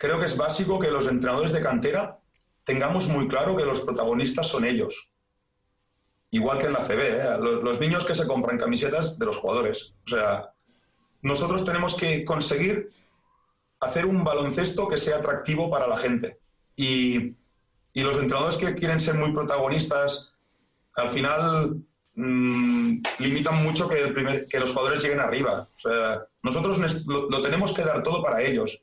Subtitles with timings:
[0.00, 2.18] creo que es básico que los entrenadores de cantera
[2.64, 5.10] tengamos muy claro que los protagonistas son ellos.
[6.30, 7.38] Igual que en la CB, ¿eh?
[7.38, 9.92] los, niños que se compran camisetas de los jugadores.
[10.06, 10.54] O sea,
[11.20, 12.90] nosotros tenemos que conseguir
[13.80, 16.38] hacer un baloncesto que sea atractivo para la gente.
[16.76, 17.34] Y,
[17.92, 20.32] y los entrenadores que quieren ser muy protagonistas,
[20.94, 21.76] al final
[22.14, 25.68] mmm, limitan mucho que, el primer, que los jugadores lleguen arriba.
[25.76, 28.82] O sea, nosotros lo tenemos que dar todo para ellos.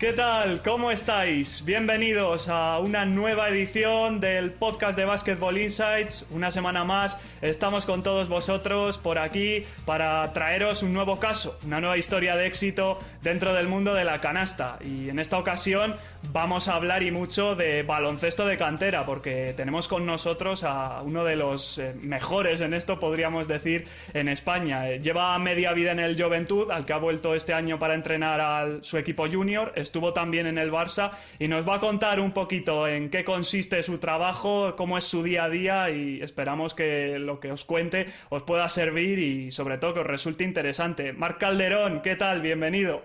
[0.00, 0.62] ¿Qué tal?
[0.62, 1.62] ¿Cómo estáis?
[1.66, 6.24] Bienvenidos a una nueva edición del podcast de Basketball Insights.
[6.30, 11.82] Una semana más estamos con todos vosotros por aquí para traeros un nuevo caso, una
[11.82, 14.78] nueva historia de éxito dentro del mundo de la canasta.
[14.82, 15.94] Y en esta ocasión
[16.32, 21.24] vamos a hablar y mucho de baloncesto de cantera porque tenemos con nosotros a uno
[21.24, 24.96] de los eh, mejores en esto, podríamos decir, en España.
[24.96, 28.66] Lleva media vida en el Juventud, al que ha vuelto este año para entrenar a
[28.80, 31.10] su equipo junior estuvo también en el Barça
[31.40, 35.24] y nos va a contar un poquito en qué consiste su trabajo, cómo es su
[35.24, 39.78] día a día y esperamos que lo que os cuente os pueda servir y sobre
[39.78, 41.12] todo que os resulte interesante.
[41.12, 42.40] Marc Calderón, ¿qué tal?
[42.40, 43.04] Bienvenido.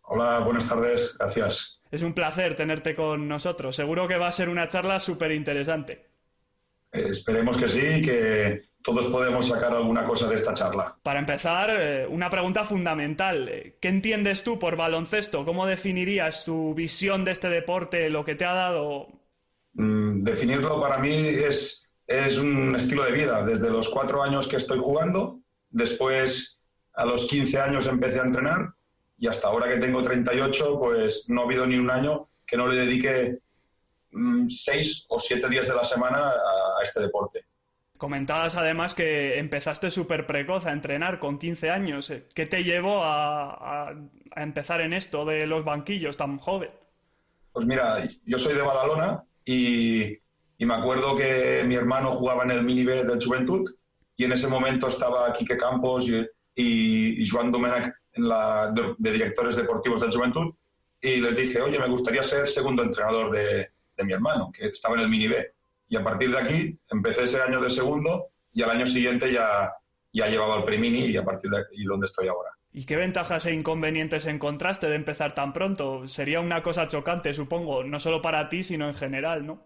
[0.00, 1.82] Hola, buenas tardes, gracias.
[1.90, 3.76] Es un placer tenerte con nosotros.
[3.76, 6.15] Seguro que va a ser una charla súper interesante.
[6.96, 10.96] Eh, esperemos que sí, que todos podemos sacar alguna cosa de esta charla.
[11.02, 13.48] Para empezar, eh, una pregunta fundamental.
[13.48, 15.44] Eh, ¿Qué entiendes tú por baloncesto?
[15.44, 19.08] ¿Cómo definirías tu visión de este deporte, lo que te ha dado?
[19.74, 23.42] Mm, definirlo para mí es, es un estilo de vida.
[23.42, 26.62] Desde los cuatro años que estoy jugando, después
[26.94, 28.70] a los 15 años empecé a entrenar
[29.18, 32.68] y hasta ahora que tengo 38, pues no ha habido ni un año que no
[32.68, 33.40] le dedique
[34.48, 37.40] seis o siete días de la semana a, a este deporte.
[37.96, 42.12] Comentabas además que empezaste súper precoz a entrenar con 15 años.
[42.34, 43.94] ¿Qué te llevó a, a,
[44.34, 46.70] a, empezar en esto de los banquillos tan joven?
[47.52, 50.18] Pues mira, yo soy de Badalona y,
[50.58, 53.64] y me acuerdo que mi hermano jugaba en el mini B del Juventud
[54.14, 56.18] y en ese momento estaba Quique Campos y,
[56.54, 60.54] y, y Joan Domènech en la, de, de, directores deportivos del Juventud
[61.00, 64.96] y les dije, oye, me gustaría ser segundo entrenador de, de mi hermano, que estaba
[64.96, 65.52] en el mini B.
[65.88, 69.72] Y a partir de aquí empecé ese año de segundo y al año siguiente ya,
[70.12, 72.50] ya llevaba el premini y a partir de aquí donde estoy ahora.
[72.72, 76.06] ¿Y qué ventajas e inconvenientes encontraste de empezar tan pronto?
[76.08, 79.64] Sería una cosa chocante, supongo, no solo para ti, sino en general, ¿no?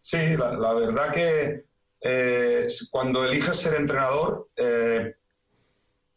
[0.00, 1.64] Sí, la, la verdad que
[2.06, 5.14] eh, cuando eliges ser entrenador, eh,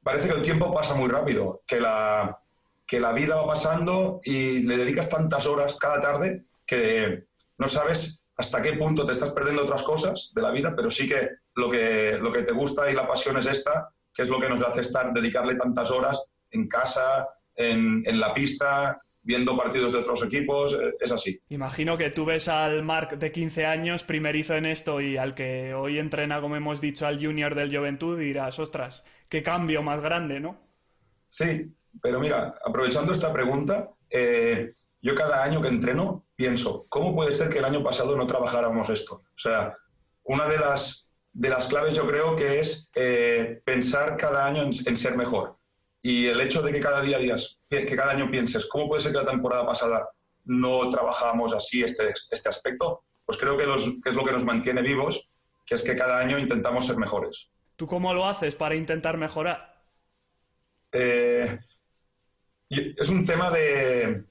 [0.04, 2.38] parece que el tiempo pasa muy rápido, que la,
[2.86, 7.27] que la vida va pasando y le dedicas tantas horas cada tarde que
[7.58, 11.08] no sabes hasta qué punto te estás perdiendo otras cosas de la vida, pero sí
[11.08, 14.40] que lo que, lo que te gusta y la pasión es esta, que es lo
[14.40, 19.92] que nos hace estar, dedicarle tantas horas en casa, en, en la pista, viendo partidos
[19.92, 21.38] de otros equipos, eh, es así.
[21.50, 25.74] Imagino que tú ves al Marc de 15 años, primerizo en esto, y al que
[25.74, 30.02] hoy entrena, como hemos dicho, al junior del Juventud, y dirás, ostras, qué cambio más
[30.02, 30.58] grande, ¿no?
[31.28, 34.72] Sí, pero mira, aprovechando esta pregunta, eh,
[35.02, 38.90] yo cada año que entreno pienso, ¿cómo puede ser que el año pasado no trabajáramos
[38.90, 39.16] esto?
[39.16, 39.76] O sea,
[40.24, 44.72] una de las, de las claves yo creo que es eh, pensar cada año en,
[44.86, 45.58] en, ser mejor.
[46.02, 49.12] Y el hecho de que cada día días, que cada año pienses, ¿cómo puede ser
[49.12, 50.10] que la temporada pasada
[50.46, 53.04] no trabajamos así este, este aspecto?
[53.26, 55.30] Pues creo que, los, que es lo que nos mantiene vivos,
[55.66, 57.52] que es que cada año intentamos ser mejores.
[57.76, 59.84] ¿Tú cómo lo haces para intentar mejorar?
[60.92, 61.60] Eh,
[62.70, 64.24] es un tema de,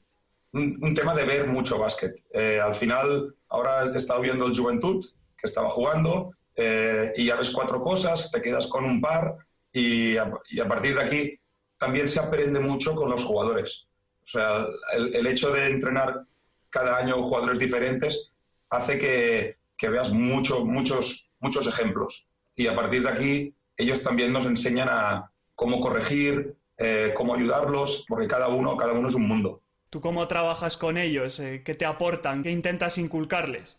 [0.56, 2.22] un, tema de ver mucho básquet.
[2.32, 5.04] Eh, al final, ahora he estado viendo el Juventud,
[5.36, 9.36] que estaba jugando, eh, y ya ves cuatro cosas, te quedas con un par,
[9.72, 10.30] y a,
[10.68, 11.40] partir de aquí
[11.76, 13.86] también se aprende mucho con los jugadores.
[14.24, 16.24] O sea, el, el hecho de entrenar
[16.70, 18.32] cada año jugadores diferentes
[18.70, 22.28] hace que, que veas mucho, muchos, muchos ejemplos.
[22.54, 28.04] Y a partir de aquí, ellos también nos enseñan a cómo corregir, eh, cómo ayudarlos,
[28.08, 29.62] porque cada uno, cada uno es un mundo.
[29.96, 31.40] ¿Tú cómo trabajas con ellos?
[31.40, 32.42] Eh, ¿Qué te aportan?
[32.42, 33.78] ¿Qué intentas inculcarles?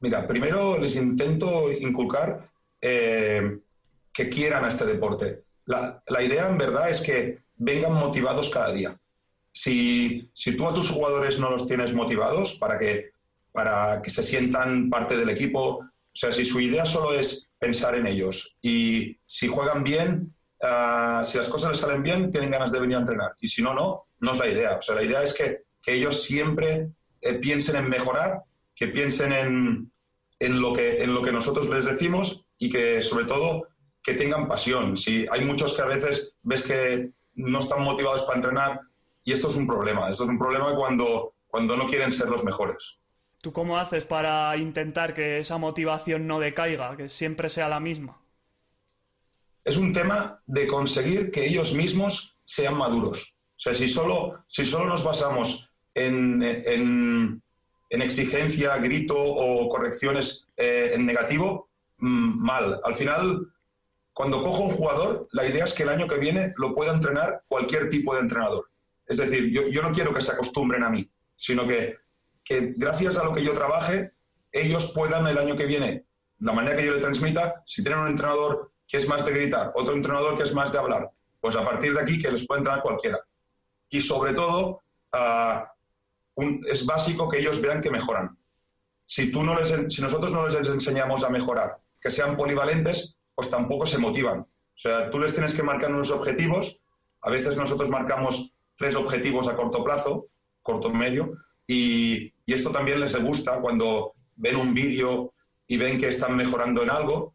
[0.00, 3.58] Mira, primero les intento inculcar eh,
[4.12, 5.44] que quieran a este deporte.
[5.64, 9.00] La, idea en verdad es que vengan motivados cada día.
[9.50, 13.12] Si, si, tú a tus jugadores no los tienes motivados para que,
[13.50, 17.96] para que se sientan parte del equipo, o sea, si su idea solo es pensar
[17.96, 22.72] en ellos y si juegan bien, ah, si las cosas les salen bien, tienen ganas
[22.72, 23.36] de venir a entrenar.
[23.40, 24.76] Y si no, no, no es la idea.
[24.76, 26.90] O sea, la idea es que, que ellos siempre
[27.20, 28.42] eh, piensen en mejorar,
[28.74, 29.92] que piensen en,
[30.38, 33.68] en, lo que, en lo que nosotros les decimos y que sobre todo
[34.02, 34.96] que tengan pasión.
[34.96, 38.80] Si hay muchos que a veces ves que no están motivados para entrenar
[39.24, 40.10] y esto es un problema.
[40.10, 42.98] Esto es un problema cuando, cuando no quieren ser los mejores.
[43.40, 48.23] ¿Tú cómo haces para intentar que esa motivación no decaiga, que siempre sea la misma?
[49.64, 53.36] Es un tema de conseguir que ellos mismos sean maduros.
[53.56, 57.42] O sea, si solo, si solo nos basamos en, en,
[57.88, 62.80] exigencia, grito o correcciones eh, en negativo, mm, mal.
[62.84, 63.46] Al final,
[64.12, 67.44] cuando cojo un jugador, la idea es que el año que viene lo pueda entrenar
[67.48, 68.68] cualquier tipo de entrenador.
[69.06, 71.96] Es decir, yo, yo no quiero que se acostumbren a mí, sino que,
[72.44, 74.12] que gracias a lo que yo trabaje,
[74.52, 76.04] ellos puedan el año que viene,
[76.40, 79.72] la manera que yo le transmita, si tienen un entrenador que es más de gritar,
[79.74, 81.10] otro entrenador que es más de hablar,
[81.40, 83.18] pues a partir de aquí que les pueda entrenar cualquiera
[83.90, 85.68] y sobre todo ah,
[86.68, 88.38] es básico que ellos vean que mejoran.
[89.04, 93.50] Si, tú no les, si nosotros no les enseñamos a mejorar, que sean polivalentes, pues
[93.50, 94.42] tampoco se motivan.
[94.42, 96.78] O sea, tú les tienes que marcar unos objetivos.
[97.22, 100.28] A veces nosotros marcamos tres objetivos a corto plazo,
[100.62, 101.32] corto medio,
[101.66, 105.32] y, y esto también les gusta cuando ven un vídeo
[105.66, 107.33] y ven que están mejorando en algo,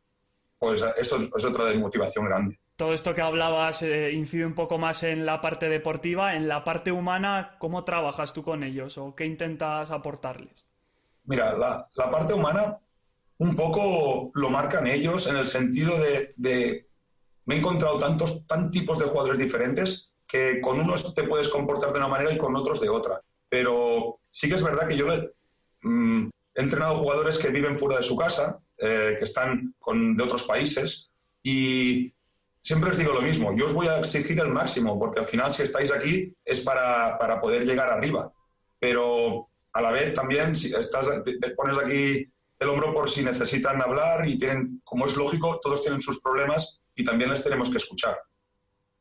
[0.59, 5.03] pues eso es otra motivación grande todo esto que hablabas eh, incide un poco más
[5.03, 9.25] en la parte deportiva, en la parte humana, ¿cómo trabajas tú con ellos o qué
[9.25, 10.65] intentas aportarles?
[11.25, 12.79] Mira, la, parte humana
[13.39, 16.87] un poco lo marcan ellos en el sentido de,
[17.43, 21.91] me he encontrado tantos tan tipos de jugadores diferentes que con unos te puedes comportar
[21.91, 23.21] de una manera y con otros de otra.
[23.49, 25.05] Pero sí que es verdad que yo
[25.81, 26.29] mm,
[26.59, 30.43] he entrenado jugadores que viven fuera de su casa, eh, que están con, de otros
[30.43, 31.09] países
[31.41, 32.13] y
[32.61, 35.53] siempre os digo lo mismo, yo os voy a exigir el máximo, porque al final
[35.53, 38.33] si estáis aquí es para, para poder llegar arriba.
[38.77, 42.29] Pero a la vez también si estás, te pones aquí
[42.59, 46.81] el hombro por si necesitan hablar y tienen, como es lógico, todos tienen sus problemas
[46.93, 48.19] y también les tenemos que escuchar.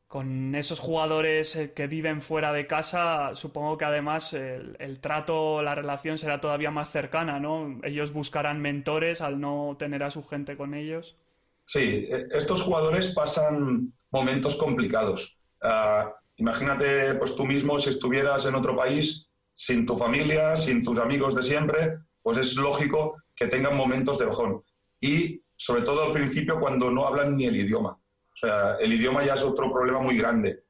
[0.09, 5.75] Con esos jugadores eh, que viven fuera de casa, supongo que además el, trato, la
[5.75, 7.79] relación será todavía más cercana, ¿no?
[7.83, 11.15] Ellos buscarán mentores al no tener a su gente con ellos.
[11.63, 15.37] Sí, e, estos jugadores pasan momentos complicados.
[15.61, 20.97] Ah, imagínate, pues tú mismo, si estuvieras en otro país, sin tu familia, sin tus
[20.97, 24.63] amigos de siempre, pues es lógico que tengan momentos de bajón.
[24.99, 27.95] Y sobre todo al principio cuando no hablan ni el idioma.
[28.39, 30.63] Sea, el idioma ya es otro problema muy grande.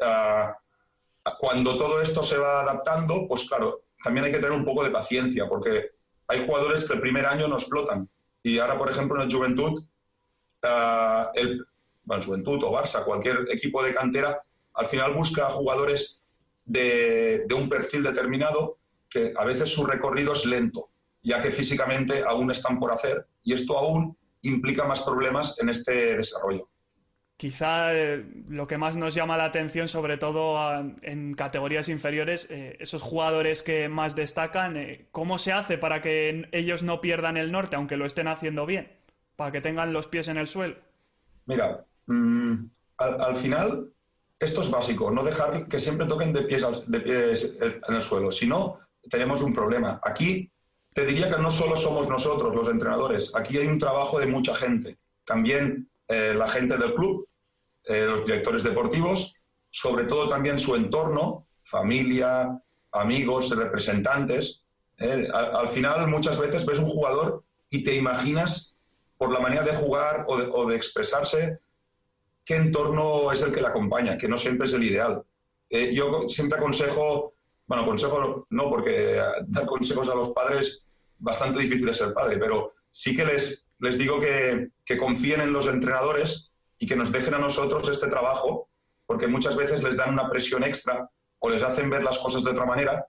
[0.00, 0.56] Ah,
[1.38, 4.90] cuando todo esto se va adaptando, pues claro, también hay que tener un poco de
[4.90, 5.90] paciencia, porque
[6.26, 8.08] hay jugadores que el primer año no explotan.
[8.42, 9.84] Y ahora, por ejemplo, en el Juventud,
[10.64, 11.64] uh, el
[12.04, 14.42] Juventud o Barça, cualquier equipo de cantera,
[14.74, 16.20] al final busca jugadores
[16.64, 18.78] de, de, un perfil determinado
[19.08, 20.90] que a veces su recorrido es lento,
[21.22, 26.16] ya que físicamente aún están por hacer y esto aún implica más problemas en este
[26.16, 26.68] desarrollo.
[27.36, 30.56] Quizá eh, lo que más nos llama la atención, sobre todo
[31.02, 36.48] en categorías inferiores, eh, esos jugadores que más destacan, eh, ¿cómo se hace para que
[36.52, 39.04] ellos no pierdan el norte, aunque lo estén haciendo bien?
[39.36, 40.76] para que tengan los pies en el suelo?
[41.46, 42.54] Mira, mm,
[42.98, 43.92] al, final
[44.38, 48.30] esto es básico, no dejar que siempre toquen de pies, de pies en el suelo,
[48.30, 50.00] si no, tenemos un problema.
[50.02, 50.50] Aquí
[50.92, 54.54] te diría que no solo somos nosotros los entrenadores, aquí hay un trabajo de mucha
[54.54, 57.26] gente, también eh, la gente del club,
[57.84, 59.34] eh, los directores deportivos,
[59.70, 62.60] sobre todo también su entorno, familia,
[62.92, 64.64] amigos, representantes.
[64.98, 68.74] Eh, al final muchas veces ves un jugador y te imaginas
[69.16, 71.58] por la manera de jugar o de, expresarse,
[72.44, 75.24] qué entorno es el que le acompaña, que no siempre es el ideal.
[75.70, 77.32] Yo siempre aconsejo,
[77.66, 79.14] bueno, consejo no, porque
[79.46, 80.84] dar consejos a los padres,
[81.18, 85.66] bastante difícil es ser padre, pero sí que les, les digo que, confíen en los
[85.66, 88.68] entrenadores y que nos dejen a nosotros este trabajo,
[89.06, 92.50] porque muchas veces les dan una presión extra o les hacen ver las cosas de
[92.50, 93.06] otra manera,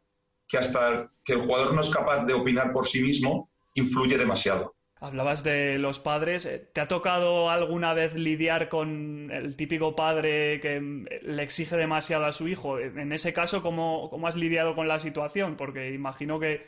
[0.48, 4.76] que hasta que el jugador no es capaz de opinar por sí mismo, influye demasiado.
[5.06, 6.46] Hablabas de los padres.
[6.46, 11.76] Eh, ¿Te ha tocado alguna vez lidiar con el típico padre que mm, le exige
[11.76, 12.80] demasiado a su hijo?
[12.80, 15.58] En ese caso, ¿cómo, has lidiado con la situación?
[15.58, 16.66] Porque imagino que,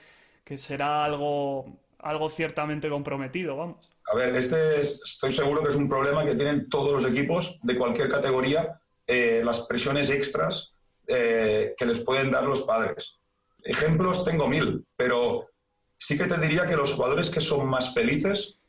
[0.55, 3.95] será algo, algo ciertamente comprometido, vamos.
[4.11, 7.77] A ver, este estoy seguro que es un problema que tienen todos los equipos de
[7.77, 10.73] cualquier categoría, eh, las presiones extras
[11.07, 13.19] eh, que les pueden dar los padres.
[13.63, 15.49] Ejemplos tengo mil, pero
[15.97, 18.59] sí que te diría que los jugadores que son más felices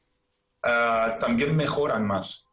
[0.65, 2.45] eh, también mejoran más.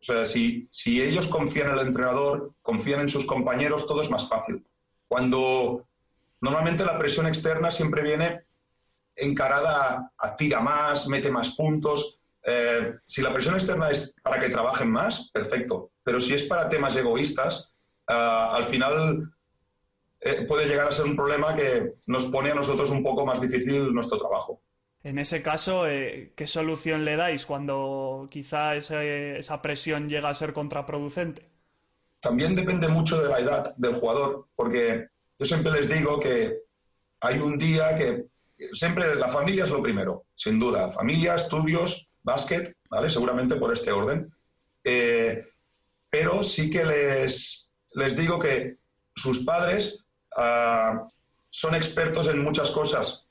[0.00, 4.10] O sea, si, si ellos confían en el entrenador, confían en sus compañeros, todo es
[4.10, 4.64] más fácil.
[5.06, 5.86] Cuando
[6.40, 8.46] normalmente la presión externa siempre viene
[9.16, 12.20] encarada a, tira más, mete más puntos.
[12.44, 15.92] Eh, si la presión externa es para que trabajen más, perfecto.
[16.02, 17.72] Pero si es para temas egoístas,
[18.08, 19.32] eh, al final
[20.20, 23.40] eh, puede llegar a ser un problema que nos pone a nosotros un poco más
[23.40, 24.62] difícil nuestro trabajo.
[25.04, 31.50] En ese caso, ¿qué solución le dais cuando quizá esa presión llega a ser contraproducente?
[32.20, 35.08] También depende mucho de la edad del jugador, porque
[35.40, 36.56] yo siempre les digo que
[37.18, 38.26] hay un día que
[38.72, 40.90] siempre la familia es lo primero, sin duda.
[40.90, 43.10] Familia, estudios, básquet, ¿vale?
[43.10, 44.32] Seguramente por este orden.
[44.84, 45.46] Eh,
[46.10, 48.76] pero sí que les, les digo que
[49.14, 50.02] sus padres
[50.36, 51.06] Ah,
[51.50, 53.28] son expertos en muchas cosas,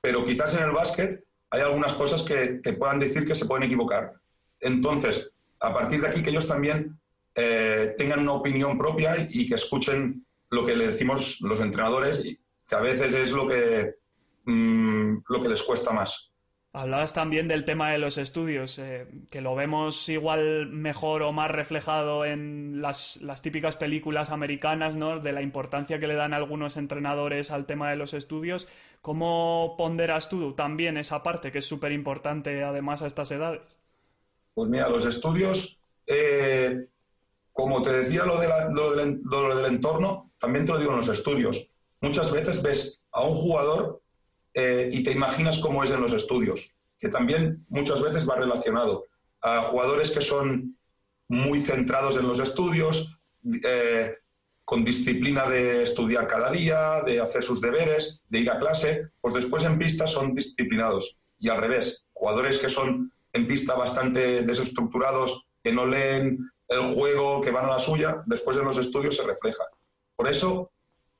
[0.00, 4.14] pero quizás en el básquet hay algunas cosas que, puedan decir que se pueden equivocar.
[4.60, 6.98] Entonces, a partir de aquí que ellos también
[7.34, 12.74] eh, tengan una opinión propia y, que escuchen lo que le decimos los entrenadores, que
[12.74, 13.96] a veces es lo que,
[14.44, 16.32] mm, lo que les cuesta más.
[16.74, 21.50] Hablabas también del tema de los estudios, eh, que lo vemos igual mejor o más
[21.50, 25.20] reflejado en las, típicas películas americanas, ¿no?
[25.20, 28.68] De la importancia que le dan algunos entrenadores al tema de los estudios.
[29.02, 33.78] ¿Cómo ponderas tú también esa parte, que es súper importante además a estas edades?
[34.54, 36.86] Pues mira, los estudios, eh,
[37.52, 41.68] como te decía lo, del, entorno, también te lo digo en los estudios.
[42.00, 44.01] Muchas veces ves a un jugador
[44.54, 49.06] eh, y te imaginas cómo es en los estudios, que también muchas veces va relacionado
[49.40, 50.76] a jugadores que son
[51.28, 53.18] muy centrados en los estudios,
[53.64, 54.16] eh,
[54.64, 59.34] con disciplina de estudiar cada día, de hacer sus deberes, de ir a clase, pues
[59.34, 61.18] después en pista son disciplinados.
[61.38, 67.40] Y al revés, jugadores que son en pista bastante desestructurados, que no leen el juego,
[67.40, 69.64] que van a la suya, después en los estudios se refleja.
[70.16, 70.70] Por eso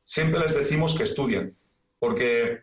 [0.04, 1.56] siempre les decimos que estudien,
[1.98, 2.62] porque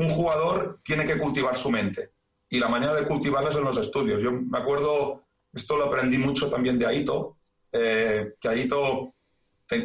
[0.00, 2.12] un jugador tiene que cultivar su mente
[2.48, 4.22] y la manera de cultivarla es en los estudios.
[4.22, 7.36] Yo me acuerdo, esto lo aprendí mucho también de Aito,
[7.70, 9.12] eh, que Aito,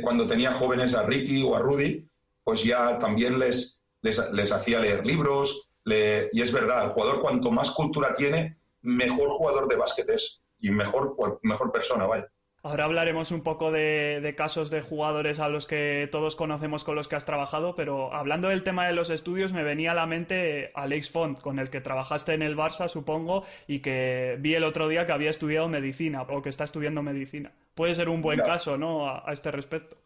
[0.02, 2.08] cuando tenía jóvenes a Ricky o a Rudy,
[2.44, 5.70] pues ya también les, les, hacía leer libros.
[5.86, 10.72] y es verdad, el jugador cuanto más cultura tiene, mejor jugador de básquet es y
[10.72, 12.32] mejor, mejor persona, vaya.
[12.66, 17.08] Ahora hablaremos un poco de, casos de jugadores a los que todos conocemos con los
[17.08, 20.72] que has trabajado, pero hablando del tema de los estudios, me venía a la mente
[20.74, 24.88] Alex Font, con el que trabajaste en el Barça, supongo, y que vi el otro
[24.88, 27.52] día que había estudiado medicina o que está estudiando medicina.
[27.76, 29.08] Puede ser un buen caso, ¿no?
[29.08, 29.98] A, este respecto.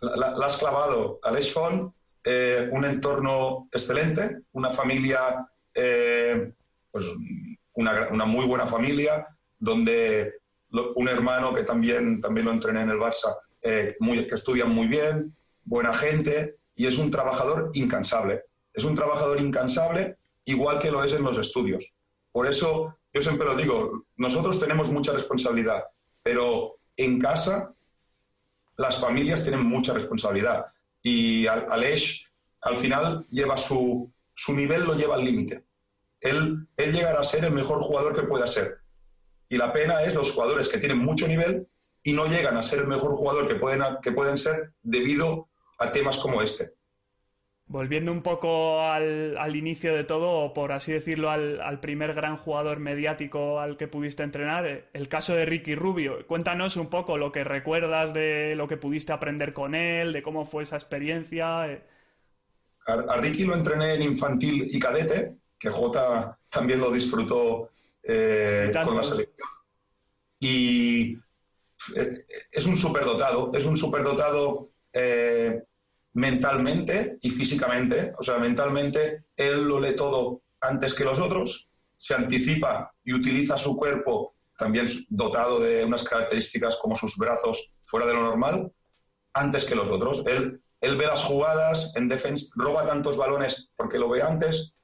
[0.00, 1.20] La, has clavado.
[1.22, 1.92] Alex Font,
[2.24, 6.52] eh, un entorno excelente, una familia, eh,
[6.90, 7.04] pues
[7.74, 9.26] una, una muy buena familia,
[9.58, 10.38] donde
[10.70, 14.86] un hermano que también, también lo entrené en el Barça, eh, muy, que estudia muy
[14.86, 15.34] bien,
[15.64, 18.44] buena gente y es un trabajador incansable.
[18.72, 21.92] Es un trabajador incansable igual que lo es en los estudios.
[22.32, 25.84] Por eso yo siempre lo digo, nosotros tenemos mucha responsabilidad,
[26.22, 27.74] pero en casa
[28.76, 30.66] las familias tienen mucha responsabilidad
[31.02, 32.24] y Aleix
[32.60, 35.64] al final lleva su, su nivel, lo lleva al límite.
[36.20, 38.78] Él, él llegará a ser el mejor jugador que pueda ser,
[39.48, 41.66] y la pena es los jugadores que tienen mucho nivel
[42.02, 45.92] y no llegan a ser el mejor jugador que pueden, que pueden ser debido a
[45.92, 46.74] temas como este.
[47.66, 52.78] Volviendo un poco al, inicio de todo, o por así decirlo, al, primer gran jugador
[52.78, 56.26] mediático al que pudiste entrenar, el caso de Ricky Rubio.
[56.26, 60.46] Cuéntanos un poco lo que recuerdas de lo que pudiste aprender con él, de cómo
[60.46, 61.64] fue esa experiencia.
[62.86, 67.70] A, Ricky lo entrené en infantil y cadete, que Jota también lo disfrutó
[68.08, 69.48] eh, con la selección.
[70.40, 71.12] Y
[71.94, 75.64] eh, es un superdotado, es un superdotado eh,
[76.14, 78.14] mentalmente y físicamente.
[78.18, 83.56] O sea, mentalmente él lo lee todo antes que los otros, se anticipa y utiliza
[83.56, 88.72] su cuerpo también dotado de unas características como sus brazos fuera de lo normal,
[89.34, 90.24] antes que los otros.
[90.26, 94.74] Él, él ve las jugadas en defensa, roba tantos balones porque lo ve antes,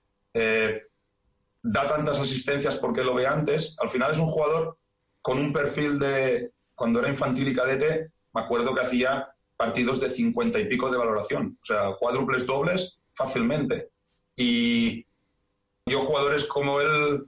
[1.65, 3.75] da tantas asistencias porque lo ve antes.
[3.81, 4.79] Al final es un jugador
[5.23, 10.11] con un perfil de, cuando era infantil y cadete, me acuerdo que hacía partidos de
[10.11, 13.89] 50 y pico de valoración, o sea, cuádruples dobles fácilmente.
[14.37, 15.07] Y
[15.87, 17.25] yo jugadores como él,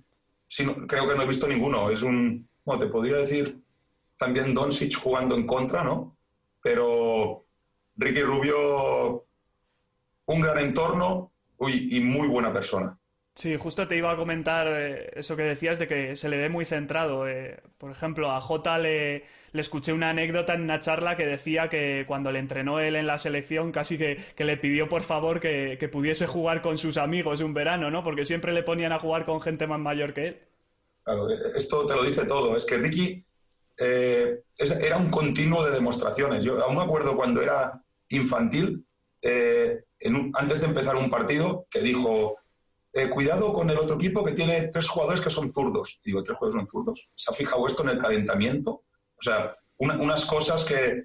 [0.87, 1.89] creo que no he visto ninguno.
[1.89, 3.59] Es un, bueno, te podría decir
[4.19, 6.19] también Doncic jugando en contra, ¿no?
[6.63, 7.47] Pero
[7.97, 9.25] Ricky Rubio,
[10.27, 12.99] un gran entorno y muy buena persona.
[13.37, 16.49] Sí, justo te iba a comentar eh, eso que decías de que se le ve
[16.49, 17.29] muy centrado.
[17.29, 21.69] Eh, por ejemplo, a Jota le, le, escuché una anécdota en una charla que decía
[21.69, 25.77] que cuando le entrenó él en la selección casi que, le pidió por favor que,
[25.93, 28.03] pudiese jugar con sus amigos un verano, ¿no?
[28.03, 30.41] Porque siempre le ponían a jugar con gente más mayor que él.
[31.05, 32.57] Claro, eh, esto te lo dice todo.
[32.57, 33.23] Es que Ricky
[33.77, 36.43] era un continuo de demostraciones.
[36.43, 38.87] Yo aún me acuerdo cuando era infantil,
[39.23, 42.39] antes de empezar un partido, que dijo
[42.97, 46.01] eh, cuidado con el otro equipo que tiene tres jugadores que son zurdos.
[46.03, 47.11] Digo, ¿tres jugadores son zurdos?
[47.15, 48.71] ¿Se ha fijado esto en el calentamiento?
[48.71, 51.05] O sea, unas cosas que...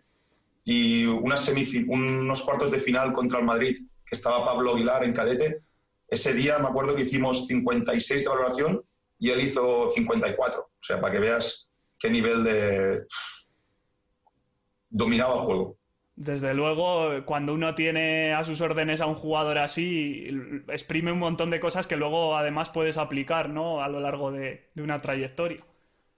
[0.63, 1.51] Y unas
[1.89, 5.63] unos cuartos de final contra el Madrid, que estaba Pablo Aguilar en cadete.
[6.07, 8.86] Ese día me acuerdo que hicimos 56 de valoración
[9.19, 10.62] y él hizo 54.
[10.62, 11.69] O sea, para que veas
[12.00, 13.03] qué nivel de...
[14.89, 15.77] dominaba el juego.
[16.22, 20.28] Desde luego, cuando uno tiene a sus órdenes a un jugador así,
[20.68, 23.82] exprime un montón de cosas que luego además puedes aplicar ¿no?
[23.82, 25.66] a lo largo de, una trayectoria.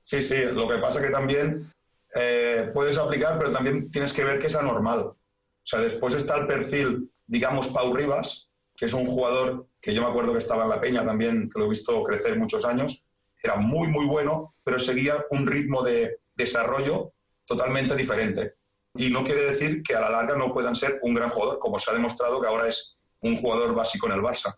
[0.03, 1.71] Sí, sí, lo que pasa que también
[2.15, 4.99] eh, puedes aplicar, pero también tienes que ver que es anormal.
[4.99, 5.17] O
[5.63, 10.09] sea, después está el perfil, digamos, Pau Rivas, que es un jugador que yo me
[10.09, 13.05] acuerdo que estaba en la Peña también, que lo he visto crecer muchos años,
[13.41, 17.13] era muy, muy bueno, pero seguía un ritmo de desarrollo
[17.45, 18.55] totalmente diferente
[18.95, 21.79] y no quiere decir que a la larga no puedan ser un gran jugador, como
[21.79, 24.55] se ha demostrado que ahora es un jugador básico en el Barça.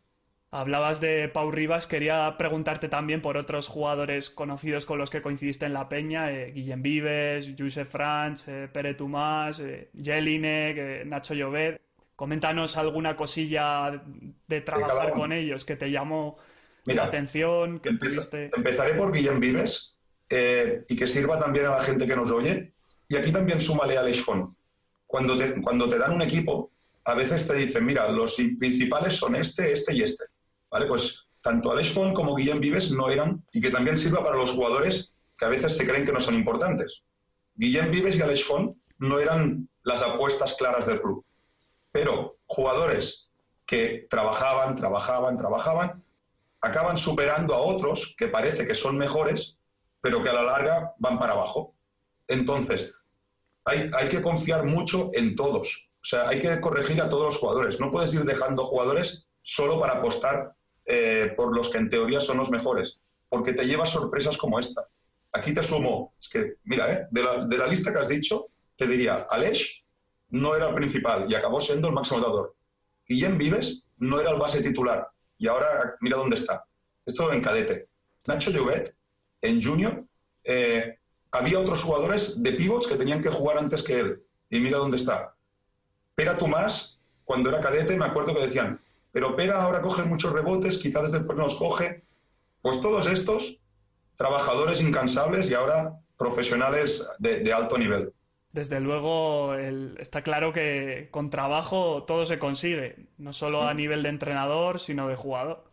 [0.51, 5.65] Hablabas de Pau Rivas, quería preguntarte también por otros jugadores conocidos con los que coincidiste
[5.65, 11.33] en la peña, eh, Guillem Vives, Josep Franz, eh, Pere Tomás, eh, Jelinek, eh, Nacho
[11.33, 11.81] Llobet.
[12.15, 14.01] Coméntanos alguna cosilla
[14.47, 16.37] de trabajar con ellos que te llamó
[16.85, 19.97] la atención, que Empezaré por Guillem Vives
[20.29, 22.74] y que sirva también a la gente que nos oye
[23.07, 24.55] y aquí también súmale al Fon.
[25.05, 26.71] Cuando te, cuando te dan un equipo,
[27.05, 30.25] a veces te dicen, mira, los principales son este, este y este.
[30.69, 30.87] ¿Vale?
[30.87, 35.13] Pues tanto Alex como Guillem Vives no eran, y que también sirva para los jugadores
[35.37, 37.03] que a veces se creen que no son importantes.
[37.53, 38.47] Guillem Vives y Alex
[38.97, 41.23] no eran las apuestas claras del club.
[41.91, 43.29] Pero jugadores
[43.65, 46.03] que trabajaban, trabajaban, trabajaban,
[46.61, 49.57] acaban superando a otros que parece que son mejores,
[50.01, 51.74] pero que a la larga van para abajo.
[52.27, 52.93] Entonces,
[53.65, 55.89] hay, que confiar mucho en todos.
[56.01, 57.79] O sea, hay que corregir a todos los jugadores.
[57.79, 62.37] No puedes ir dejando jugadores solo para apostar eh, por los que en teoría son
[62.37, 64.87] los mejores, porque te llevas sorpresas como esta.
[65.31, 69.25] Aquí te sumo, es que, mira, eh, de, la, lista que has dicho, te diría,
[69.29, 69.83] Aleix
[70.29, 72.55] no era el principal y acabó siendo el máximo dador.
[73.07, 75.07] Guillem Vives no era el base titular
[75.37, 76.65] y ahora mira dónde está.
[77.05, 77.89] Esto en cadete.
[78.27, 78.95] Nacho Llobet,
[79.41, 80.03] en junior,
[80.43, 80.97] eh,
[81.35, 84.23] había otros jugadores de pivots que tenían que jugar antes que él.
[84.49, 85.33] Y mira dónde está.
[86.15, 88.79] Pera Tomás, cuando era cadete, me acuerdo que decían,
[89.11, 92.03] pero Pera ahora coge muchos rebotes, quizás después nos coge.
[92.61, 93.57] Pues todos estos,
[94.15, 98.13] trabajadores incansables y ahora profesionales de, alto nivel.
[98.51, 104.09] Desde luego, está claro que con trabajo todo se consigue, no solo a nivel de
[104.09, 105.64] entrenador, sino de jugador.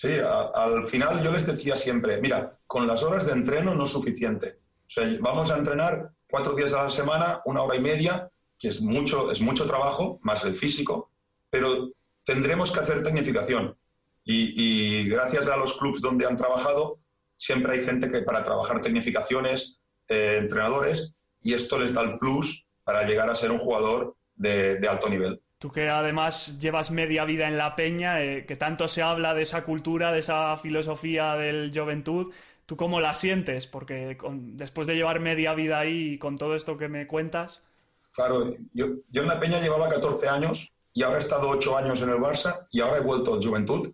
[0.00, 3.90] Sí, al final yo les decía siempre, mira, con las horas de entreno no es
[3.90, 4.60] suficiente.
[4.86, 8.68] O sea, vamos a entrenar cuatro días a la semana, una hora y media, que
[8.68, 11.10] es mucho, es mucho trabajo, más el físico,
[11.50, 11.90] pero
[12.22, 13.76] tendremos que hacer tecnificación.
[14.22, 17.00] Y, gracias a los clubes donde han trabajado,
[17.36, 22.68] siempre hay gente que para trabajar tecnificaciones, eh, entrenadores, y esto les da el plus
[22.84, 25.42] para llegar a ser un jugador de alto nivel.
[25.58, 29.42] Tú que además llevas media vida en la peña, eh, que tanto se habla de
[29.42, 32.32] esa cultura, de esa filosofía del juventud,
[32.64, 33.66] ¿tú cómo la sientes?
[33.66, 37.64] Porque después de llevar media vida ahí y con todo esto que me cuentas...
[38.12, 42.10] Claro, yo, en la peña llevaba 14 años y ahora he estado 8 años en
[42.10, 43.92] el Barça y ahora he vuelto al Juventud.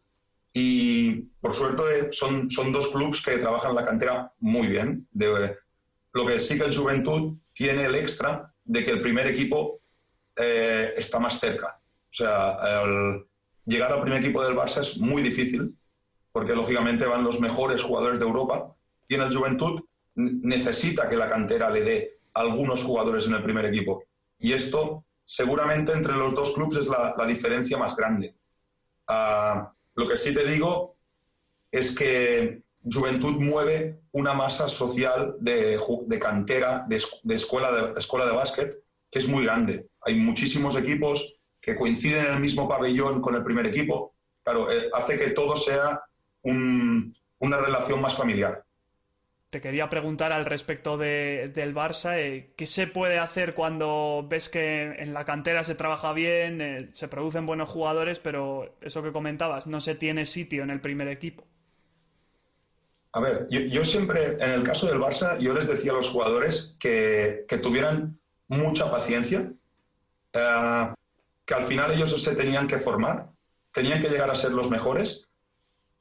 [0.52, 5.06] Y por suerte son, son dos clubes que trabajan la cantera muy bien.
[5.10, 5.56] De,
[6.12, 9.78] lo que sí que el Juventud tiene el extra de que el primer equipo
[10.36, 11.80] eh, está más cerca.
[12.10, 12.58] O sea,
[13.64, 15.76] llegar al primer equipo del Barça es muy difícil,
[16.32, 18.74] porque lógicamente van los mejores jugadores de Europa
[19.08, 19.82] y en el Juventud
[20.14, 24.04] necesita que la cantera le dé algunos jugadores en el primer equipo.
[24.38, 28.34] Y esto seguramente entre los dos clubes es la, diferencia más grande.
[29.06, 30.96] Ah, lo que sí te digo
[31.70, 35.78] es que Juventud mueve una masa social de,
[36.20, 36.96] cantera, de,
[37.34, 38.83] escuela de escuela de básquet,
[39.14, 39.86] que es muy grande.
[40.00, 44.16] Hay muchísimos equipos que coinciden en el mismo pabellón con el primer equipo.
[44.42, 46.02] Claro, eh, hace que todo sea
[46.42, 48.64] una relación más familiar.
[49.50, 54.96] Te quería preguntar al respecto del Barça, eh, ¿qué se puede hacer cuando ves que
[54.98, 59.68] en la cantera se trabaja bien, eh, se producen buenos jugadores, pero eso que comentabas,
[59.68, 61.44] no se tiene sitio en el primer equipo?
[63.12, 66.74] A ver, yo, siempre, en el caso del Barça, yo les decía a los jugadores
[66.80, 68.18] que, tuvieran
[68.58, 69.52] mucha paciencia,
[70.32, 70.94] eh,
[71.44, 73.28] que al final ellos se tenían que formar,
[73.72, 75.28] tenían que llegar a ser los mejores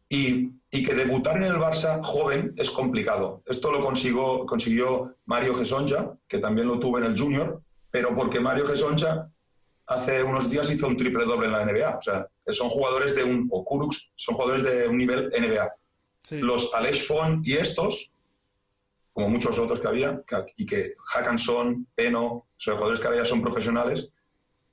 [0.10, 3.44] y, que debutar en el Barça joven es complicado.
[3.46, 7.62] Esto lo consiguió, consiguió Mario Gesonja, que también lo tuvo en el Junior,
[7.92, 9.30] pero porque Mario Gesonja
[9.86, 11.98] hace unos días hizo un triple doble en la NBA.
[11.98, 15.72] O sea, son jugadores de un, o Kurux, son jugadores de un nivel NBA.
[16.42, 18.13] Los Alex Font y estos,
[19.14, 20.22] como muchos otros que había,
[20.58, 24.10] y que Hackanson, Peno, son jugadores que ahora ya son profesionales,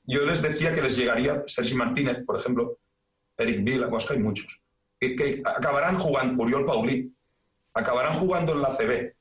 [0.04, 2.78] yo les decía que les llegaría Sergi Martínez, por ejemplo,
[3.36, 4.60] Eric Bill, hay muchos,
[4.98, 7.14] que, acabarán jugando, Uriol Paulí,
[7.74, 9.14] acabarán jugando en la CB,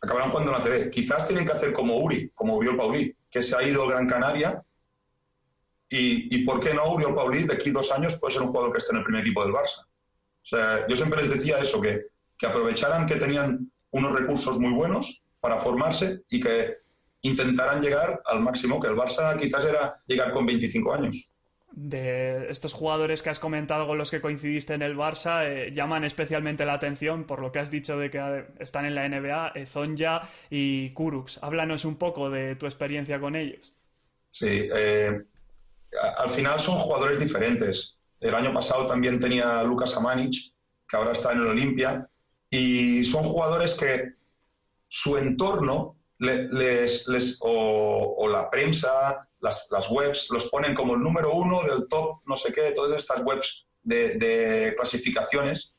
[0.00, 0.90] acabarán jugando en la CB.
[0.90, 4.06] Quizás tienen que hacer como Uri, como Uriol Paulí, que se ha ido a Gran
[4.06, 4.62] Canaria
[5.88, 8.72] y, y, ¿por qué no Uriol Paulí de aquí dos años puede ser un jugador
[8.72, 9.84] que esté en el primer equipo del Barça?
[9.84, 14.72] O sea, yo siempre les decía eso, que, que aprovecharan que tenían unos recursos muy
[14.72, 16.76] buenos para formarse y que
[17.22, 21.32] intentaran llegar al máximo, que el Barça quizás era llegar con 25 años.
[21.72, 26.04] De estos jugadores que has comentado con los que coincidiste en el Barça, eh, llaman
[26.04, 29.66] especialmente la atención por lo que has dicho de que están en la NBA, eh,
[29.66, 31.38] Zonja y Kurux.
[31.42, 33.74] Háblanos un poco de tu experiencia con ellos.
[34.30, 35.22] Sí, eh,
[36.18, 37.98] al final son jugadores diferentes.
[38.20, 40.54] El año pasado también tenía Lucas Amanich,
[40.88, 42.08] que ahora está en el Olimpia,
[42.50, 44.14] y son jugadores que
[44.88, 51.62] su entorno les, les o, la prensa, las, webs, los ponen como el número uno
[51.62, 55.74] del top, no sé qué, todas estas webs de, clasificaciones,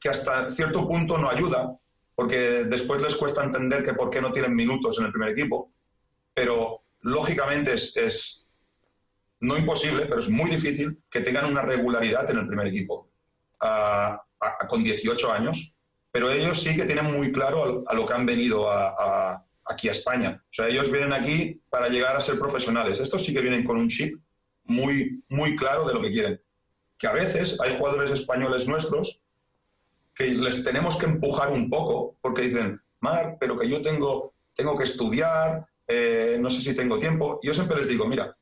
[0.00, 1.76] que hasta cierto punto no ayuda,
[2.14, 5.72] porque después les cuesta entender que por qué no tienen minutos en el primer equipo,
[6.34, 8.46] pero lógicamente es
[9.40, 13.10] no imposible, pero es muy difícil que tengan una regularidad en el primer equipo
[14.68, 15.74] con 18 años,
[16.10, 18.68] pero ellos sí que tienen muy claro a, lo que han venido
[19.64, 20.42] aquí a España.
[20.44, 23.00] O sea, ellos vienen aquí para llegar a ser profesionales.
[23.00, 24.18] Estos sí que vienen con un chip
[24.64, 26.40] muy, muy claro de lo que quieren.
[26.98, 29.22] Que a veces hay jugadores españoles nuestros
[30.14, 34.76] que les tenemos que empujar un poco porque dicen, Mar, pero que yo tengo, tengo
[34.76, 37.38] que estudiar, eh, no sé si tengo tiempo.
[37.42, 38.34] Yo siempre les digo, mira,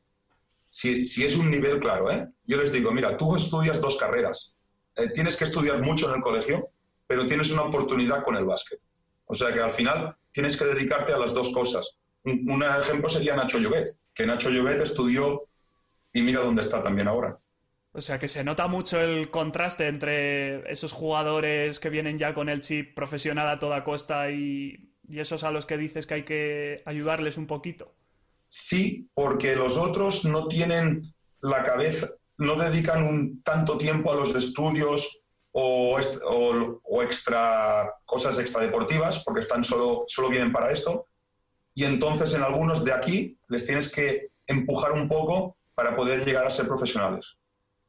[0.68, 2.28] si, es un nivel claro, ¿eh?
[2.44, 4.54] yo les digo, mira, tú estudias dos carreras,
[4.96, 6.70] eh, tienes que estudiar mucho en el colegio,
[7.07, 8.80] pero tienes una oportunidad con el básquet.
[9.26, 11.98] O sea que al final tienes que dedicarte a las dos cosas.
[12.24, 15.48] Un, ejemplo sería Nacho Llobet, que Nacho Llobet estudió
[16.12, 17.38] y mira dónde está también ahora.
[17.92, 22.48] O sea que se nota mucho el contraste entre esos jugadores que vienen ya con
[22.48, 26.83] el chip profesional a toda costa y esos a los que dices que hay que
[26.87, 27.94] ayudarles un poquito.
[28.48, 31.02] Sí, porque los otros no tienen
[31.40, 35.99] la cabeza, no dedican un tanto tiempo a los estudios o,
[37.03, 41.09] extra cosas extradeportivas, porque están solo, solo vienen para esto.
[41.75, 46.47] Y entonces en algunos de aquí les tienes que empujar un poco para poder llegar
[46.47, 47.37] a ser profesionales.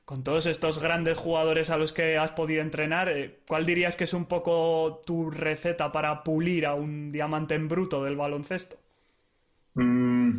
[0.05, 4.03] Con todos estos grandes jugadores a los que has podido entrenar, eh, ¿cuál dirías que
[4.03, 8.77] es un poco tu receta para pulir a un diamante en bruto del baloncesto?
[9.73, 10.37] Mm,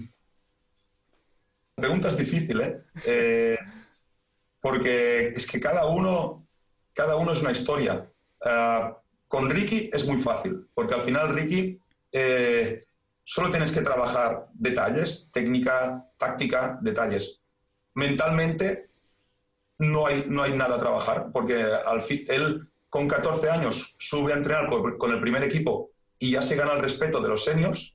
[1.75, 2.81] pregunta es difícil, ¿eh?
[3.07, 3.59] ¿eh?
[4.61, 6.47] Porque es que cada uno,
[6.93, 8.11] cada uno es una historia.
[8.45, 11.81] Ah, con Ricky es muy fácil, porque al final Ricky
[12.13, 12.87] eh,
[13.23, 17.41] solo tienes que trabajar detalles, técnica, táctica, detalles.
[17.95, 18.87] Mentalmente
[19.79, 24.33] no hay, no hay nada a trabajar, porque al fin, él con 14 años sube
[24.33, 27.45] a entrenar con, con el primer equipo y ya se gana el respeto de los
[27.45, 27.95] seniors,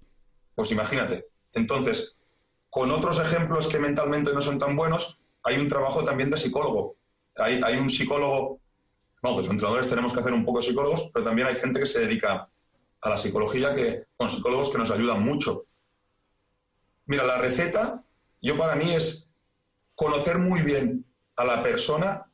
[0.53, 1.27] pues imagínate.
[1.53, 2.17] Entonces,
[2.69, 6.97] con otros ejemplos que mentalmente no son tan buenos, hay un trabajo también de psicólogo.
[7.35, 8.59] Hay, un psicólogo,
[9.21, 12.01] bueno, los entrenadores tenemos que hacer un poco psicólogos, pero también hay gente que se
[12.01, 12.49] dedica
[13.01, 15.65] a la psicología, que, con psicólogos que nos ayudan mucho.
[17.05, 18.03] Mira, la receta,
[18.41, 19.29] yo para mí es
[19.95, 22.25] conocer muy bien a la persona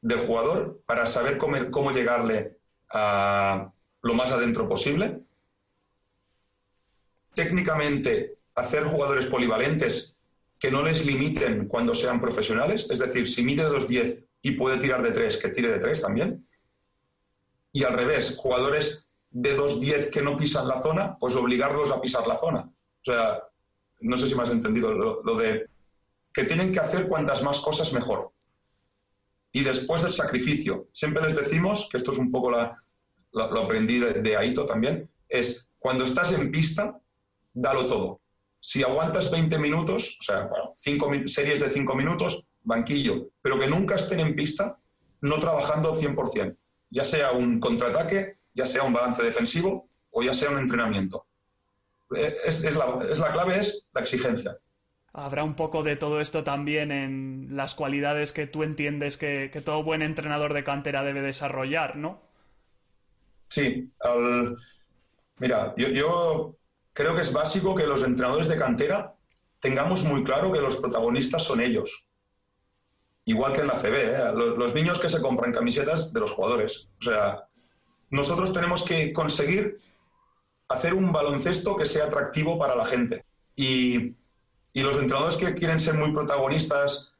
[0.00, 2.58] del jugador para saber cómo, cómo llegarle
[2.90, 5.20] a lo más adentro posible.
[7.32, 10.11] Técnicamente, hacer jugadores polivalentes
[10.62, 12.86] que no les limiten cuando sean profesionales.
[12.88, 16.00] Es decir, si mide de 2-10 y puede tirar de 3, que tire de 3
[16.00, 16.48] también.
[17.72, 22.28] Y al revés, jugadores de 2-10 que no pisan la zona, pues obligarlos a pisar
[22.28, 22.60] la zona.
[22.60, 23.42] O sea,
[24.02, 25.68] no sé si me has entendido lo, de
[26.32, 28.30] que tienen que hacer cuantas más cosas mejor.
[29.50, 30.86] Y después el sacrificio.
[30.92, 32.80] Siempre les decimos, que esto es un poco la,
[33.32, 37.00] lo aprendí de, Aito también, es cuando estás en pista,
[37.52, 38.20] dalo todo.
[38.64, 43.96] Si aguantas 20 minutos, o sea, cinco, series de 5 minutos, banquillo, pero que nunca
[43.96, 44.78] estén en pista,
[45.20, 46.56] no trabajando 100%,
[46.90, 51.26] ya sea un contraataque, ya sea un balance defensivo o ya sea un entrenamiento.
[52.14, 54.56] Eh, es, la, clave es la exigencia.
[55.12, 59.82] Habrá un poco de todo esto también en las cualidades que tú entiendes que, todo
[59.82, 62.22] buen entrenador de cantera debe desarrollar, ¿no?
[63.48, 63.90] Sí,
[65.40, 66.56] mira, yo,
[66.92, 69.14] creo que es básico que los entrenadores de cantera
[69.60, 72.06] tengamos muy claro que los protagonistas son ellos.
[73.24, 74.32] Igual que en la CB, ¿eh?
[74.34, 76.88] los, niños que se compran camisetas de los jugadores.
[77.00, 77.44] O sea,
[78.10, 79.78] nosotros tenemos que conseguir
[80.68, 83.24] hacer un baloncesto que sea atractivo para la gente.
[83.54, 84.16] Y,
[84.74, 87.14] los entrenadores que quieren ser muy protagonistas,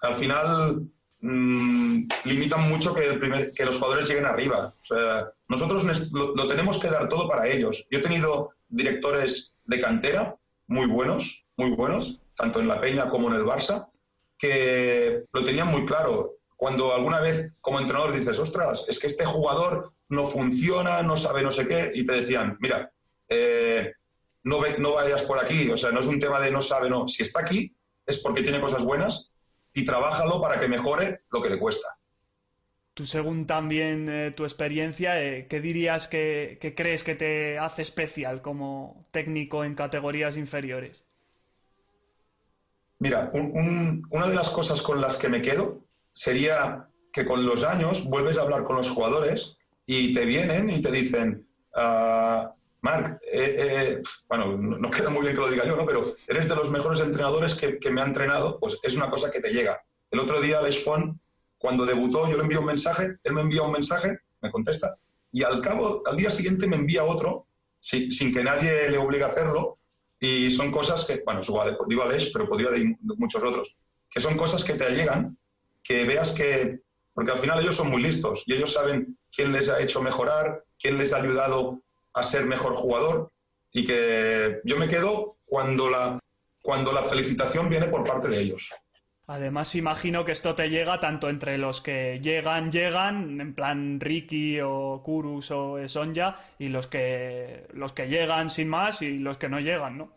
[0.00, 0.82] al final
[1.20, 4.74] mm, limitan mucho que, que los jugadores lleguen arriba.
[4.82, 7.86] O sea, nosotros lo, tenemos que dar todo para ellos.
[7.90, 13.28] Yo he tenido directores de cantera muy buenos, muy buenos, tanto en la Peña como
[13.28, 13.88] en el Barça,
[14.36, 16.36] que lo tenían muy claro.
[16.56, 21.42] Cuando alguna vez como entrenador dices, ostras, es que este jugador no funciona, no sabe
[21.42, 22.92] no sé qué, y te decían, mira,
[23.28, 23.92] eh,
[24.44, 27.08] no, no vayas por aquí, o sea, no es un tema de no sabe, no,
[27.08, 27.74] si está aquí
[28.08, 29.30] es porque tiene cosas buenas
[29.74, 31.97] y trabájalo para que mejore lo que le cuesta.
[33.04, 39.02] Según también eh, tu experiencia, eh, ¿qué dirías que, crees que te hace especial como
[39.10, 41.06] técnico en categorías inferiores?
[42.98, 48.04] Mira, una de las cosas con las que me quedo sería que con los años
[48.04, 49.56] vuelves a hablar con los jugadores
[49.86, 52.48] y te vienen y te dicen, uh,
[52.80, 55.86] Marc, eh, bueno, no, queda muy bien que lo diga yo, ¿no?
[55.86, 59.40] pero eres de los mejores entrenadores que, me ha entrenado, pues es una cosa que
[59.40, 59.82] te llega.
[60.10, 61.20] El otro día Alex Fon,
[61.58, 64.96] cuando debutó, yo le envío un mensaje, él me envía un mensaje, me contesta,
[65.30, 67.46] y al cabo, al día siguiente me envía otro,
[67.80, 69.78] sin, sin que nadie le obligue a hacerlo,
[70.20, 71.40] y son cosas que, bueno,
[71.86, 73.76] digo Alex, pero podría decir muchos otros,
[74.10, 75.36] que son cosas que te llegan,
[75.82, 76.80] que veas que,
[77.14, 80.64] porque al final ellos son muy listos y ellos saben quién les ha hecho mejorar,
[80.78, 81.80] quién les ha ayudado
[82.14, 83.30] a ser mejor jugador
[83.72, 86.18] y que yo me quedo cuando la,
[86.62, 88.72] cuando la felicitación viene por parte de ellos.
[89.30, 94.58] Además, imagino que esto te llega tanto entre los que llegan, llegan, en plan Ricky
[94.62, 99.50] o Kurus o Sonja, y los que, los que llegan sin más y los que
[99.50, 100.14] no llegan, ¿no?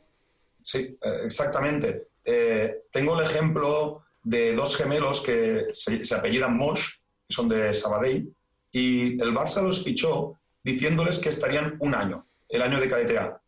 [0.63, 2.08] Sí, eh, exactamente.
[2.24, 6.91] Eh, tengo el ejemplo de dos gemelos que se, apellidan Mosh,
[7.28, 8.34] que son de Sabadell,
[8.71, 13.41] y el Barça los fichó diciéndoles que estarían un año, el año de KDTA.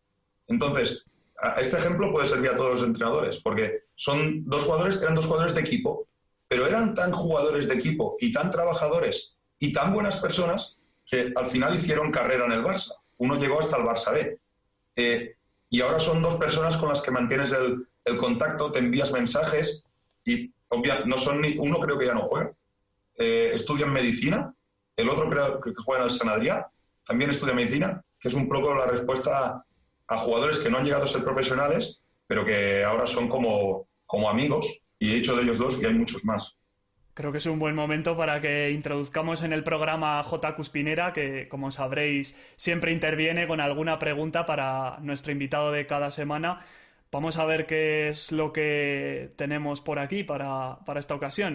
[0.46, 1.06] Entonces,
[1.56, 5.54] este ejemplo puede servir a todos los entrenadores, porque son dos jugadores, eran dos jugadores
[5.54, 6.08] de equipo,
[6.48, 11.46] pero eran tan jugadores de equipo y tan trabajadores y tan buenas personas que al
[11.46, 12.94] final hicieron carrera en el Barça.
[13.18, 14.38] Uno llegó hasta el Barça B.
[14.96, 15.36] Eh,
[15.70, 19.84] y ahora son dos personas con las que mantienes el, el contacto, te envías mensajes
[20.24, 20.52] y
[21.06, 22.52] no son ni, uno creo que ya no juega.
[23.16, 24.52] Eh, estudia medicina,
[24.96, 26.68] el otro creo que juega en el San Adrià,
[27.06, 29.64] también estudia medicina, que es un poco la respuesta
[30.06, 32.00] a jugadores que no han llegado a ser profesionales,
[32.34, 34.80] pero que ahora son como, como amigos.
[34.98, 36.56] Y he dicho de ellos dos y hay muchos más.
[37.14, 40.56] Creo que es un buen momento para que introduzcamos en el programa a J.
[40.56, 46.58] Cuspinera, que como sabréis siempre interviene con alguna pregunta para nuestro invitado de cada semana.
[47.12, 51.54] Vamos a ver qué es lo que tenemos por aquí para, esta ocasión.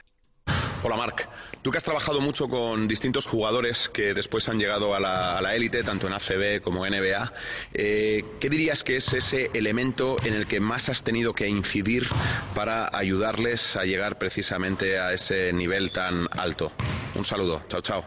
[0.82, 1.28] Hola Marc,
[1.62, 5.84] tú que has trabajado mucho con distintos jugadores que después han llegado a la élite,
[5.84, 7.34] tanto en ACB como en NBA,
[7.74, 12.08] eh, ¿qué dirías que es ese elemento en el que más has tenido que incidir
[12.56, 16.72] para ayudarles a llegar precisamente a ese nivel tan alto?
[17.14, 18.06] Un saludo, chao, chao.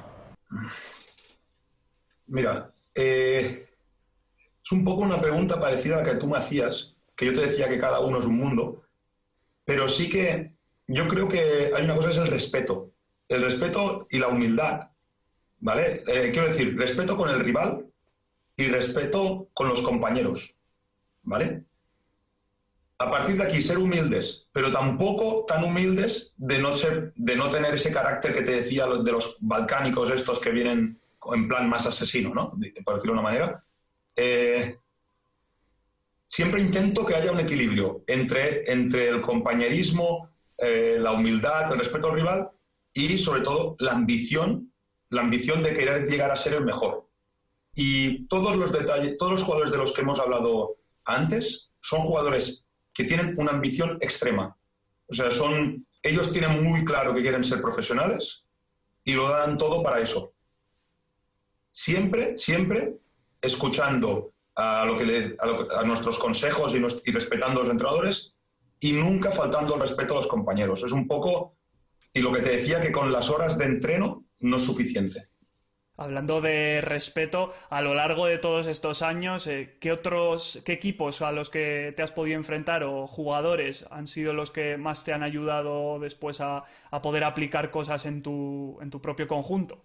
[2.26, 3.66] Mira, eh,
[4.64, 7.46] es un poco una pregunta parecida a la que tú me hacías, que yo te
[7.46, 8.82] decía que cada uno es un mundo,
[9.66, 10.51] pero sí que
[10.86, 12.92] yo creo que hay una cosa es el respeto.
[13.28, 14.90] El respeto y la humildad,
[15.60, 16.02] ¿vale?
[16.06, 17.86] Eh, quiero decir, respeto con el rival
[18.56, 20.56] y respeto con los compañeros,
[21.22, 21.64] ¿vale?
[22.98, 27.50] A partir de aquí, ser humildes, pero tampoco tan humildes de no, ser, de no
[27.50, 31.00] tener ese carácter que te decía de los balcánicos estos que vienen
[31.34, 32.50] en plan más asesino, ¿no?
[32.84, 33.64] Por decirlo de una manera.
[34.14, 34.76] Eh,
[36.24, 42.08] siempre intento que haya un equilibrio entre, entre el compañerismo, eh, la humildad, el respeto
[42.08, 42.50] al rival
[42.92, 44.72] y sobre todo la ambición
[45.12, 47.06] la ambición de querer llegar a ser el mejor.
[47.74, 52.64] Y todos los detalles, todos los jugadores de los que hemos hablado antes son jugadores
[52.94, 54.56] que tienen una ambición extrema.
[55.06, 58.44] O sea, son, ellos tienen muy claro que quieren ser profesionales
[59.04, 60.32] y lo dan todo para eso.
[61.70, 62.96] Siempre, siempre
[63.42, 65.34] escuchando a, lo que
[65.76, 68.31] a, nuestros consejos y, y, respetando a los entrenadores
[68.82, 70.82] y nunca faltando el respeto a los compañeros.
[70.82, 71.56] Es un poco,
[72.12, 75.22] y lo que te decía, que con las horas de entreno no es suficiente.
[75.96, 81.22] Hablando de respeto, a lo largo de todos estos años, eh, ¿qué otros, qué equipos
[81.22, 85.12] a los que te has podido enfrentar o jugadores han sido los que más te
[85.12, 86.64] han ayudado después a,
[87.04, 89.84] poder aplicar cosas en tu, en tu, propio conjunto?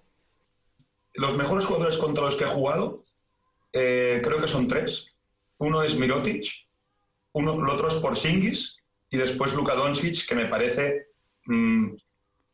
[1.14, 3.06] Los mejores jugadores contra los que he jugado,
[3.74, 5.14] eh, creo que son tres.
[5.60, 6.48] Uno es Mirotic,
[7.34, 8.77] uno, el otro es Porzingis
[9.10, 11.08] y después Luka Doncic, que me parece
[11.46, 11.96] mm,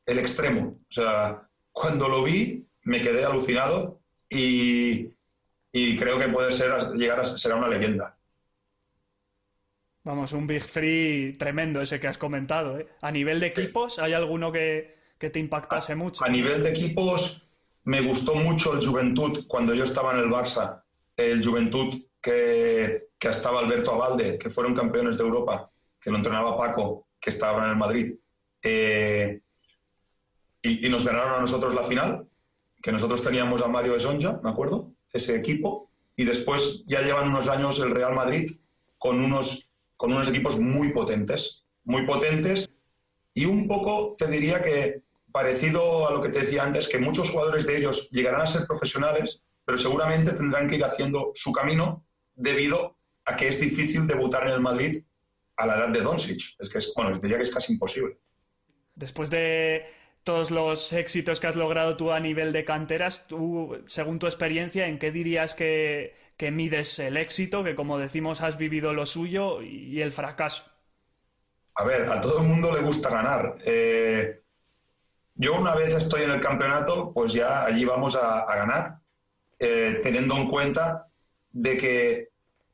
[0.06, 0.80] el extremo.
[0.89, 5.10] O sea, cuando lo vi me quedé alucinado y,
[5.72, 8.18] creo que puede ser, llegar a ser una leyenda.
[10.04, 12.78] Vamos, un Big Free tremendo ese que has comentado.
[12.78, 12.88] ¿eh?
[13.02, 16.26] A nivel de equipos, ¿hay alguno que, te impactase mucho?
[16.26, 17.48] A nivel de equipos,
[17.86, 20.84] me gustó mucho el Juventud cuando yo estaba en el Barça.
[21.16, 25.72] El Juventud que, que estaba Alberto Abalde, que fueron campeones de Europa,
[26.04, 28.16] que lo entrenaba Paco, que estaba en el Madrid.
[28.62, 29.39] Eh,
[30.62, 32.28] y, y, nos ganaron a nosotros la final
[32.82, 37.30] que nosotros teníamos a Mario de Sonja, me acuerdo, ese equipo, y después ya llevan
[37.30, 38.50] unos años el Real Madrid
[38.98, 42.70] con unos, con unos equipos muy potentes, muy potentes,
[43.34, 47.32] y un poco te diría que parecido a lo que te decía antes, que muchos
[47.32, 52.06] jugadores de ellos llegarán a ser profesionales, pero seguramente tendrán que ir haciendo su camino
[52.36, 55.04] debido a que es difícil debutar en el Madrid
[55.58, 56.56] a la edad de Doncic.
[56.60, 58.18] Es que es, bueno, diría que es casi imposible.
[58.96, 59.86] Después de
[60.24, 64.88] todos los éxitos que has logrado tú a nivel de canteras, tú, según tu experiencia,
[64.88, 66.16] ¿en qué dirías que,
[66.52, 70.66] mides el éxito, que como decimos has vivido lo suyo, y el fracaso?
[71.76, 73.58] A ver, a todo el mundo le gusta ganar.
[73.66, 74.44] Eh,
[75.36, 79.00] yo una vez estoy en el campeonato, pues ya allí vamos a, ganar,
[79.58, 81.06] eh, teniendo en cuenta
[81.50, 82.33] de que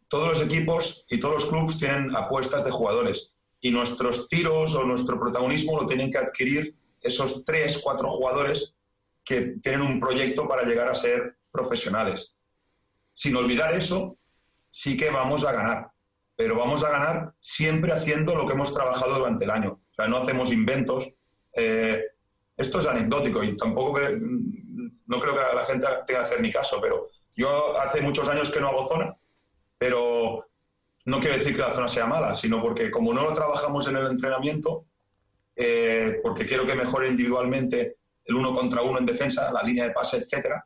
[0.10, 4.84] todos los equipos y todos los clubes tienen apuestas de jugadores y nuestros tiros o
[4.84, 8.76] nuestro protagonismo lo tienen que adquirir esos tres, cuatro jugadores
[9.24, 12.34] que tienen un proyecto para llegar a ser profesionales.
[13.14, 14.18] Sin olvidar eso,
[14.72, 15.92] sí que vamos a ganar,
[16.36, 19.80] pero vamos a ganar siempre haciendo lo que hemos trabajado durante el año.
[19.92, 21.10] O sea, no hacemos inventos.
[21.54, 22.04] Eh,
[22.58, 26.52] esto es anecdótico y tampoco que, no creo que la gente tenga que hacer ni
[26.52, 29.16] caso, pero yo hace muchos años que no hago zona,
[29.80, 30.46] pero
[31.06, 33.96] no quiere decir que la zona sea mala, sino porque como no lo trabajamos en
[33.96, 34.86] el entrenamiento,
[35.56, 39.92] eh, porque quiero que mejore individualmente el uno contra uno en defensa, la línea de
[39.92, 40.64] pase, etcétera,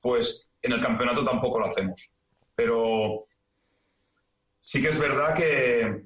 [0.00, 2.10] pues en el campeonato tampoco lo hacemos.
[2.56, 3.24] Pero
[4.60, 6.04] sí que es verdad que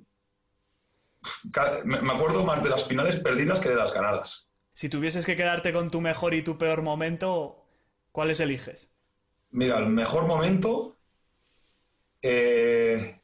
[1.85, 4.49] me acuerdo más de las finales perdidas que de las ganadas.
[4.75, 7.65] Si tuvieses que quedarte con tu mejor y tu peor momento,
[8.13, 8.91] ¿cuáles eliges?
[9.51, 10.98] Mira, el mejor momento,
[12.23, 13.21] eh,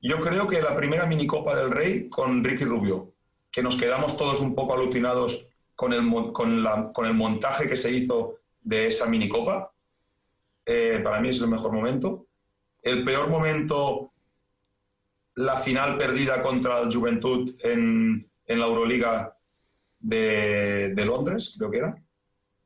[0.00, 3.14] yo creo que la primera minicopa del Rey con Ricky Rubio
[3.54, 5.46] que nos quedamos todos un poco alucinados
[5.76, 9.72] con el, con, el montaje que se hizo de esa minicopa.
[10.66, 12.26] Eh, para mí es el mejor momento.
[12.82, 14.12] El peor momento,
[15.36, 19.36] la final perdida contra el Juventud en, en la Euroliga
[20.00, 22.02] de, de, Londres, creo que era.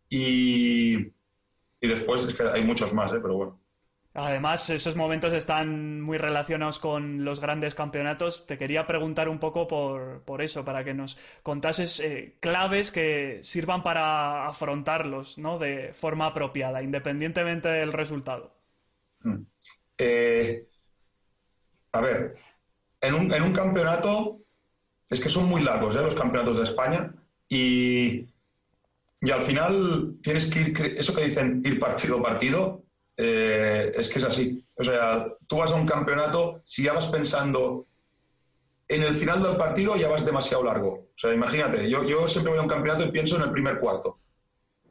[0.09, 3.19] Y, y después es que hay muchos más, ¿eh?
[3.21, 3.61] pero bueno.
[4.15, 8.47] Además, esos momentos están muy relacionados con los grandes campeonatos.
[8.47, 13.83] Te quería preguntar un poco por, eso, para que nos contases eh, claves que sirvan
[13.83, 15.59] para afrontarlos ¿no?
[15.59, 18.57] de forma apropiada, independientemente del resultado.
[19.21, 19.43] Mm.
[19.99, 20.67] Eh,
[21.93, 22.37] a ver,
[23.01, 24.41] en un, en un, campeonato
[25.09, 26.03] es que son muy largos ¿eh?
[26.03, 27.13] los campeonatos de España
[27.49, 28.27] y,
[29.21, 32.88] y al final tienes que ir, eso que dicen, ir partido a partido
[33.21, 34.65] eh, es que es así.
[34.77, 37.87] O sea, tú vas a un campeonato, si ya vas pensando
[38.87, 40.89] en el final del partido, ya vas demasiado largo.
[40.89, 43.81] O sea, imagínate, yo, yo siempre voy a un campeonato y pienso en el primer
[43.81, 44.21] cuarto.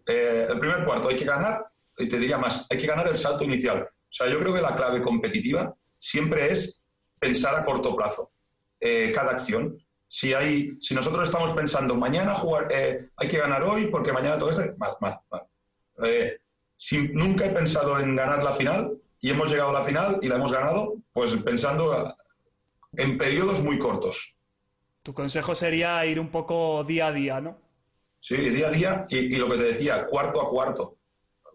[0.06, 1.68] Eh, el primer cuarto hay que ganar,
[1.98, 3.84] y te diría más, hay que ganar el salto inicial.
[3.84, 6.84] O sea, yo creo que la clave competitiva siempre es
[7.20, 8.32] pensar a corto plazo,
[8.82, 9.78] eh, cada acción.
[10.06, 12.68] Si, hay, si nosotros estamos pensando, mañana jugar,
[13.16, 15.44] hay que ganar hoy porque mañana todo esto, mal, mal, mal
[16.78, 20.28] si nunca he pensado en ganar la final y hemos llegado a la final y
[20.28, 22.16] la hemos ganado, pues pensando
[22.94, 24.36] en periodos muy cortos.
[25.02, 27.60] Tu consejo sería ir un poco día a día, ¿no?
[28.20, 30.98] Sí, día a día y, lo que te decía, cuarto a cuarto.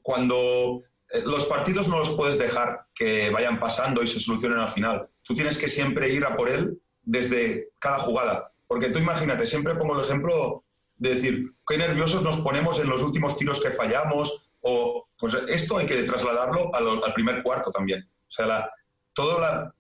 [0.03, 4.71] cuando eh, los partidos no los puedes dejar que vayan pasando y se solucionen al
[4.71, 5.09] final.
[5.23, 8.53] Tú tienes que siempre ir a por él desde cada jugada.
[8.67, 10.65] Porque tú imagínate, siempre pongo el ejemplo
[10.97, 15.79] de decir, qué nerviosos nos ponemos en los últimos tiros que fallamos, o pues esto
[15.79, 18.03] hay que trasladarlo al, primer cuarto también.
[18.03, 18.71] O sea, la,
[19.13, 19.75] toda la,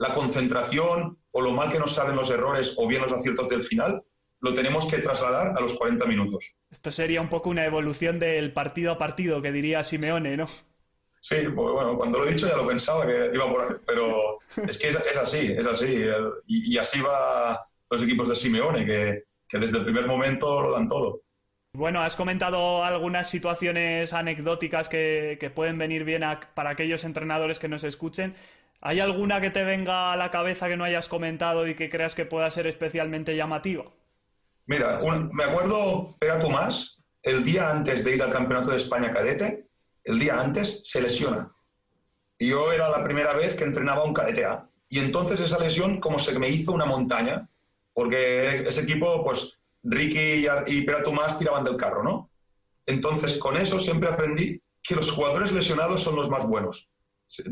[0.00, 3.62] la concentración o lo mal que nos saben los errores o bien los aciertos del
[3.62, 4.02] final,
[4.40, 6.56] lo tenemos que trasladar a los 40 minutos.
[6.70, 10.48] Esto sería un poco una evolución del partido a partido, que diría Simeone, ¿no?
[11.20, 14.38] Sí, pues bueno, cuando lo he dicho ya lo pensaba que iba por ahí, pero
[14.68, 16.04] es que es, así, es así.
[16.48, 21.22] Y, así va los equipos de Simeone, que, desde el primer momento lo dan todo.
[21.74, 27.82] Bueno, has comentado algunas situaciones anecdóticas que, pueden venir bien para aquellos entrenadores que nos
[27.82, 28.34] escuchen.
[28.82, 32.14] ¿Hay alguna que te venga a la cabeza que no hayas comentado y que creas
[32.14, 33.84] que pueda ser especialmente llamativa?
[34.66, 34.98] Mira,
[35.32, 39.66] me acuerdo, era Tomás, el día antes de ir al Campeonato de España cadete,
[40.04, 41.52] el día antes se lesiona.
[42.38, 44.68] Yo era la primera vez que entrenaba un cadete A.
[44.90, 47.48] Y entonces esa lesión como se me hizo una montaña,
[47.94, 52.30] porque ese equipo, pues Ricky y, Pera Tomás tiraban del carro, ¿no?
[52.86, 56.88] Entonces con eso siempre aprendí que los jugadores lesionados son los más buenos.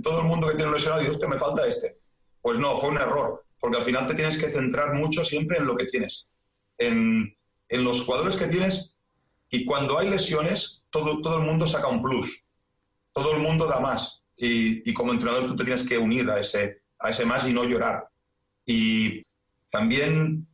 [0.03, 1.99] Todo el mundo que tiene un lesionado dice, usted me falta este.
[2.41, 5.67] Pues no, fue un error, porque al final te tienes que centrar mucho siempre en
[5.67, 6.31] lo que tienes
[6.81, 7.37] en,
[7.71, 8.97] los jugadores que tienes
[9.49, 12.45] y cuando hay lesiones, todo, todo el mundo saca un plus,
[13.13, 16.83] todo el mundo da más y, como entrenador tú te tienes que unir a ese,
[16.99, 18.09] a ese más y no llorar.
[18.65, 19.23] Y
[19.71, 20.47] también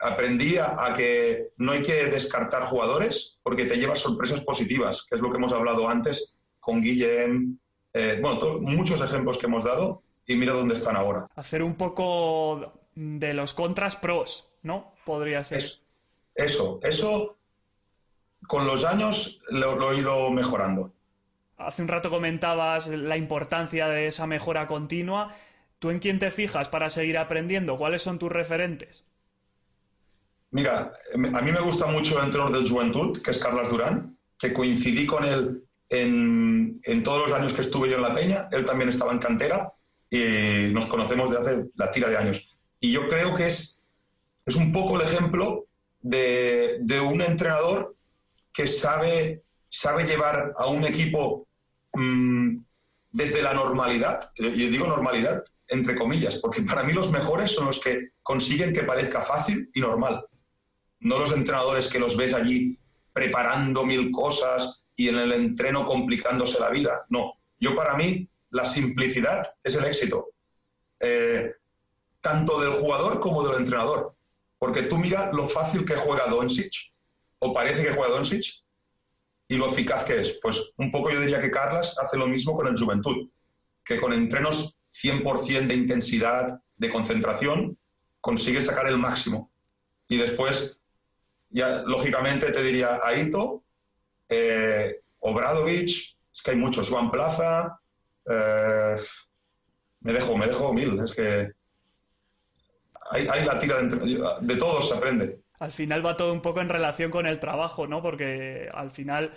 [0.00, 5.20] aprendí a, que no hay que descartar jugadores porque te llevas sorpresas positivas, que es
[5.20, 7.58] lo que hemos hablado antes con Guillem,
[7.92, 11.26] eh, bueno, muchos ejemplos que hemos dado y mira dónde están ahora.
[11.36, 14.92] Hacer un poco de los contras pros, ¿no?
[15.04, 15.62] Podría ser.
[16.34, 17.36] Eso, eso,
[18.46, 20.92] con los años lo, he ido mejorando.
[21.56, 25.34] Hace un rato comentabas la importancia de esa mejora continua.
[25.78, 27.78] ¿Tú en quién te fijas para seguir aprendiendo?
[27.78, 29.06] ¿Cuáles son tus referentes?
[30.50, 34.52] Mira, a mí me gusta mucho el entrenador del Juventud, que es Carlos Durán, que
[34.52, 38.48] coincidí con él en, todos los años que estuve yo en la Peña.
[38.52, 39.72] Él también estaba en cantera
[40.10, 42.48] y nos conocemos de hace la tira de años.
[42.80, 43.80] Y yo creo que es,
[44.44, 45.66] es un poco el ejemplo
[46.00, 47.96] de, un entrenador
[48.52, 51.46] que sabe, sabe llevar a un equipo
[51.92, 52.58] mm,
[53.10, 57.80] desde la normalidad, y digo normalidad entre comillas, porque para mí los mejores son los
[57.80, 60.24] que consiguen que parezca fácil y normal.
[61.00, 62.78] No los entrenadores que los ves allí
[63.12, 67.06] preparando mil cosas y en el entreno complicándose la vida.
[67.08, 70.30] No, yo para mí la simplicidad es el éxito.
[71.00, 71.52] Eh,
[72.20, 74.14] tanto del jugador como del entrenador.
[74.58, 76.92] Porque tú mira lo fácil que juega Doncic,
[77.38, 78.64] o parece que juega Doncic,
[79.48, 80.38] y lo eficaz que es.
[80.42, 83.28] Pues un poco yo diría que Carlas hace lo mismo con el Juventud,
[83.84, 87.78] que con entrenos 100% de intensidad, de concentración,
[88.20, 89.52] consigue sacar el máximo.
[90.08, 90.78] Y después,
[91.50, 93.64] ya lógicamente te diría Aito,
[94.28, 97.80] eh, Obradovic, es que hay muchos, Juan Plaza,
[98.28, 98.96] eh,
[100.00, 101.52] me dejo, me dejo mil, es que
[103.10, 105.40] hay, la tira de, de todos se aprende.
[105.58, 108.02] Al final va todo un poco en relación con el trabajo, ¿no?
[108.02, 109.32] Porque al final,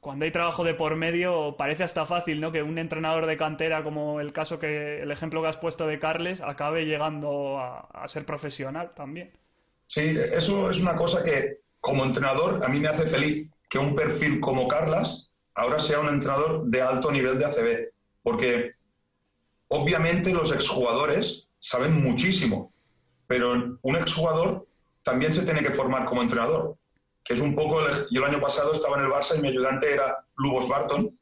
[0.00, 2.50] cuando hay trabajo de por medio, parece hasta fácil, ¿no?
[2.50, 6.00] Que un entrenador de cantera, como el caso que, el ejemplo que has puesto de
[6.00, 9.30] Carles, acabe llegando a, ser profesional también.
[9.90, 13.96] Sí, eso es una cosa que, como entrenador, a mí me hace feliz que un
[13.96, 17.92] perfil como Carlas ahora sea un entrenador de alto nivel de ACB.
[18.22, 18.74] Porque
[19.66, 22.72] obviamente los exjugadores saben muchísimo,
[23.26, 24.64] pero un exjugador
[25.02, 26.76] también se tiene que formar como entrenador,
[27.24, 27.80] que es un poco,
[28.12, 31.18] yo el año pasado estaba en el Barça y mi ayudante era Lubos Barton,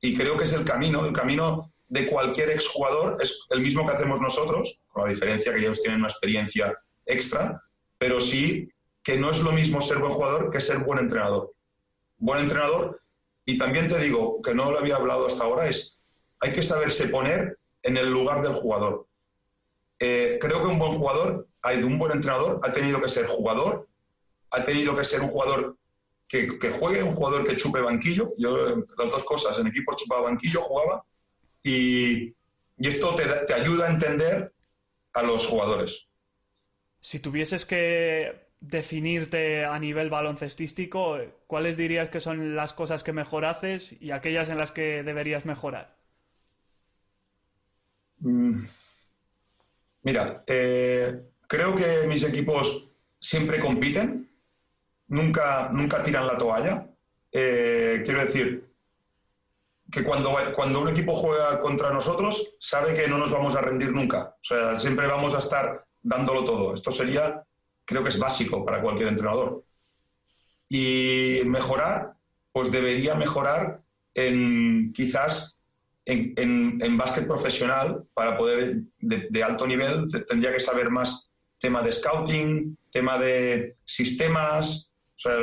[0.00, 3.92] y creo que es el camino, el camino de cualquier exjugador es el mismo que
[3.92, 7.62] hacemos nosotros, con la diferencia que ellos tienen una experiencia extra,
[8.00, 8.72] pero sí
[9.02, 11.52] que no es lo mismo ser buen jugador que ser buen entrenador.
[12.16, 13.02] Buen entrenador,
[13.44, 15.98] y también te digo, que no lo había hablado hasta ahora, es
[16.40, 19.06] hay que saberse poner en el lugar del jugador.
[19.98, 23.86] Eh, creo que un buen jugador, hay un buen entrenador, ha tenido que ser jugador,
[24.50, 25.76] ha tenido que ser un jugador
[26.26, 28.32] que, juegue, un jugador que chupe banquillo.
[28.38, 28.56] Yo,
[28.96, 31.04] las dos cosas, en equipo chupaba banquillo, jugaba,
[31.62, 32.34] y,
[32.78, 34.54] esto te, te ayuda a entender
[35.12, 36.06] a los jugadores.
[37.00, 43.44] Si tuvieses que definirte a nivel baloncestístico, ¿cuáles dirías que son las cosas que mejor
[43.44, 45.96] haces y aquellas en las que deberías mejorar?
[48.18, 48.60] Mm.
[50.02, 52.88] Mira, eh, creo que mis equipos
[53.18, 54.30] siempre compiten,
[55.08, 56.86] nunca, nunca tiran la toalla.
[57.32, 58.70] eh, quiero decir,
[59.90, 63.92] que cuando, cuando un equipo juega contra nosotros, sabe que no nos vamos a rendir
[63.92, 64.36] nunca.
[64.40, 66.74] O sea, siempre vamos a estar dándolo todo.
[66.74, 67.42] Esto sería,
[67.84, 69.64] creo que es básico para cualquier entrenador.
[70.68, 72.14] Y mejorar,
[72.52, 73.80] pues debería mejorar
[74.14, 75.56] en quizás
[76.04, 76.34] en,
[76.82, 82.76] en, básquet profesional para poder de, alto nivel tendría que saber más tema de scouting,
[82.90, 84.90] tema de sistemas.
[85.16, 85.36] O sea,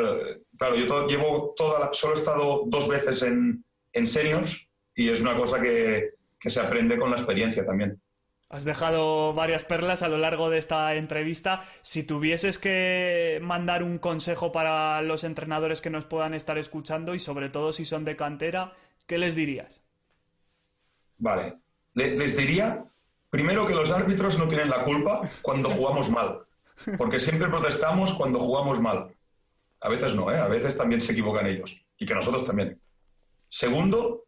[0.57, 5.61] claro, yo llevo toda solo estado dos veces en, en seniors y es una cosa
[5.61, 8.01] que, que se aprende con la experiencia también.
[8.49, 11.65] Has dejado varias perlas a lo largo de esta entrevista.
[11.81, 17.19] Si tuvieses que mandar un consejo para los entrenadores que nos puedan estar escuchando y
[17.19, 18.73] sobre todo si son de cantera,
[19.05, 19.83] ¿qué les dirías?
[21.17, 21.57] Vale.
[21.93, 22.85] Les diría,
[23.29, 26.45] primero, que los árbitros no tienen la culpa cuando jugamos mal,
[26.97, 29.13] porque siempre protestamos cuando jugamos mal.
[29.81, 30.37] A veces no, ¿eh?
[30.37, 32.79] a veces también se equivocan ellos, y que nosotros también.
[33.49, 34.25] Segundo,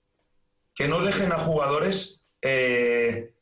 [0.74, 3.34] que no dejen a jugadores eh,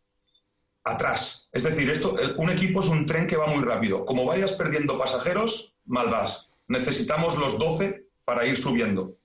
[0.90, 1.50] atrás.
[1.52, 4.06] Es decir, esto, un equipo es un tren que va muy rápido.
[4.06, 6.48] Como vayas perdiendo pasajeros, mal vas.
[6.68, 9.16] Necesitamos los 12 para ir subiendo.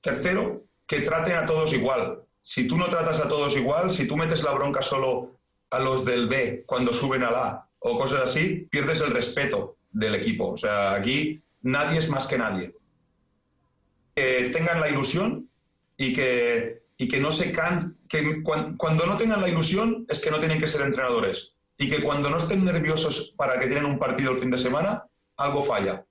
[0.00, 4.16] Tercero, que traten a todos igual si tú no tratas a todos igual, si tú
[4.16, 5.38] metes la bronca solo
[5.70, 10.14] a los del B cuando suben al A o cosas así, pierdes el respeto del
[10.14, 10.50] equipo.
[10.50, 12.74] O sea, aquí nadie es más que nadie.
[14.14, 15.48] Que tengan la ilusión
[15.96, 17.96] y que, y que no se can...
[18.06, 21.54] que cuando, no tengan la ilusión es que no tienen que ser entrenadores.
[21.78, 25.06] Y que cuando no estén nerviosos para que tienen un partido el fin de semana,
[25.38, 26.04] algo falla.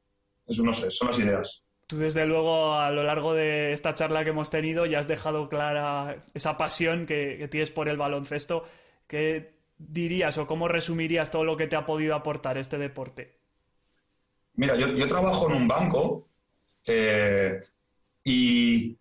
[0.47, 1.61] Eso no sé, son las ideas.
[1.85, 5.47] Tú, desde luego, a lo largo de esta charla que hemos tenido, ya has dejado
[5.47, 8.67] clara esa pasión que, tienes por el baloncesto.
[9.05, 13.37] ¿Qué dirías o cómo resumirías todo lo que te ha podido aportar este deporte?
[14.55, 16.27] Mira, yo, trabajo en un banco
[16.87, 17.61] eh,
[18.23, 18.98] y,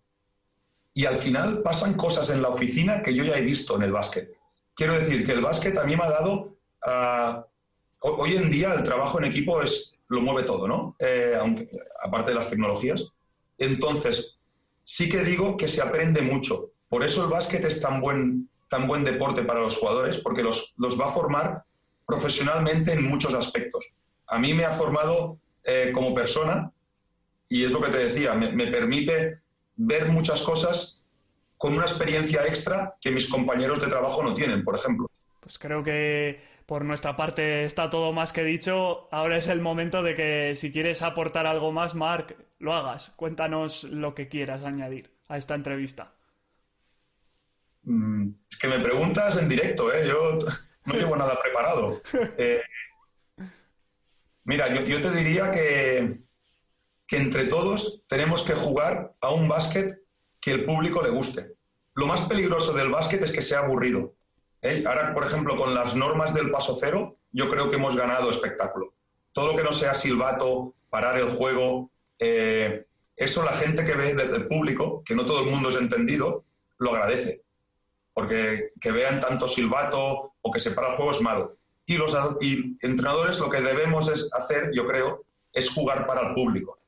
[0.99, 3.91] y al final pasan cosas en la oficina que yo ya he visto en el
[3.93, 4.35] básquet.
[4.75, 6.57] Quiero decir que el básquet a mí me ha dado...
[6.81, 7.45] Ah,
[8.01, 10.97] hoy en día el trabajo en equipo es, lo mueve todo, ¿no?
[10.99, 11.37] Eh,
[12.03, 13.13] aparte de las tecnologías.
[13.57, 14.39] Entonces,
[14.83, 16.71] sí que digo que se aprende mucho.
[16.89, 20.73] Por eso el básquet es tan buen, tan buen deporte para los jugadores, porque los,
[20.75, 21.63] los va a formar
[22.05, 23.93] profesionalmente en muchos aspectos.
[24.27, 26.73] A mí me ha formado eh, como persona
[27.47, 29.39] y es lo que te decía, me permite
[29.79, 31.01] ver muchas cosas
[31.57, 35.09] con una experiencia extra que mis compañeros de trabajo no tienen, por ejemplo.
[35.39, 39.07] Pues creo que por nuestra parte está todo más que dicho.
[39.11, 43.11] Ahora es el momento de que si quieres aportar algo más, Marc, lo hagas.
[43.15, 46.13] Cuéntanos lo que quieras añadir a esta entrevista.
[47.83, 50.07] Mm, es que me preguntas en directo, ¿eh?
[50.07, 50.37] Yo
[50.85, 52.01] no llevo nada preparado.
[52.37, 52.61] Eh,
[54.43, 56.19] mira, yo, te diría que,
[57.09, 59.99] que entre todos tenemos que jugar a un básquet
[60.39, 61.55] que el público le guste.
[61.95, 64.13] Lo más peligroso del básquet es que sea aburrido.
[64.61, 64.83] ¿eh?
[64.85, 68.93] Ahora, por ejemplo, con las normas del paso cero, yo creo que hemos ganado espectáculo.
[69.31, 71.89] Todo lo que no sea silbato, parar el juego,
[72.19, 72.85] eh,
[73.15, 76.45] eso la gente que ve del público, que no todo el mundo es entendido,
[76.77, 77.41] lo agradece.
[78.13, 81.57] Porque que vean tanto silbato o que se para el juego es malo.
[81.87, 82.15] Y los
[82.81, 86.79] entrenadores lo que debemos es hacer, yo creo, es jugar para el público.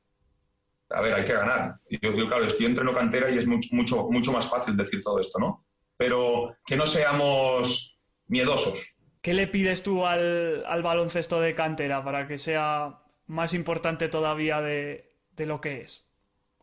[0.94, 1.76] A ver, hay que ganar.
[1.90, 4.76] Yo, yo claro, es que yo entreno cantera y es mucho, mucho, mucho más fácil
[4.76, 5.66] decir todo esto, ¿no?
[6.02, 8.92] pero que no seamos miedosos.
[9.22, 15.14] ¿Qué le pides tú al, baloncesto de cantera para que sea más importante todavía de,
[15.38, 16.10] lo que es?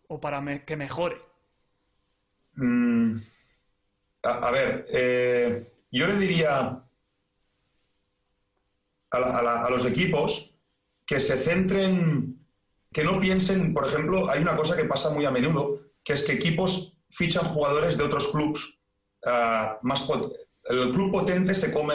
[0.09, 1.23] ¿O para que mejore?
[2.55, 3.15] Mm,
[4.25, 6.83] a, ver, eh, yo le diría
[9.13, 10.53] a, los equipos
[11.07, 12.38] que se centren,
[12.99, 16.25] que no piensen, por ejemplo, hay una cosa que pasa muy a menudo, que es
[16.25, 18.79] que equipos fichan jugadores de otros clubes
[19.25, 19.79] Ah,
[20.71, 21.95] el club potente se come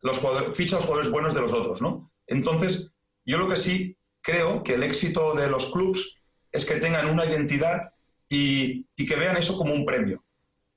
[0.00, 2.10] los jugadores, ficha los jugadores buenos de los otros, ¿no?
[2.26, 2.90] Entonces,
[3.24, 6.16] yo lo que sí creo que el éxito de los clubs
[6.52, 7.92] es que tengan una identidad
[8.28, 10.24] y, que vean eso como un premio.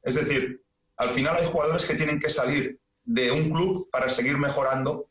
[0.04, 0.64] Es decir,
[0.98, 5.10] al final hay jugadores que tienen que salir de un club para seguir mejorando.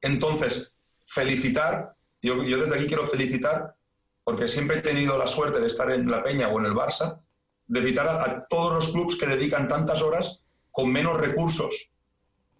[0.00, 0.72] Entonces,
[1.06, 3.74] felicitar, yo, yo desde aquí quiero felicitar,
[4.24, 7.20] porque siempre he tenido la suerte de estar en la Peña o en el Barça,
[7.70, 10.42] de evitar a, todos los clubes que dedican tantas horas
[10.72, 11.90] con menos recursos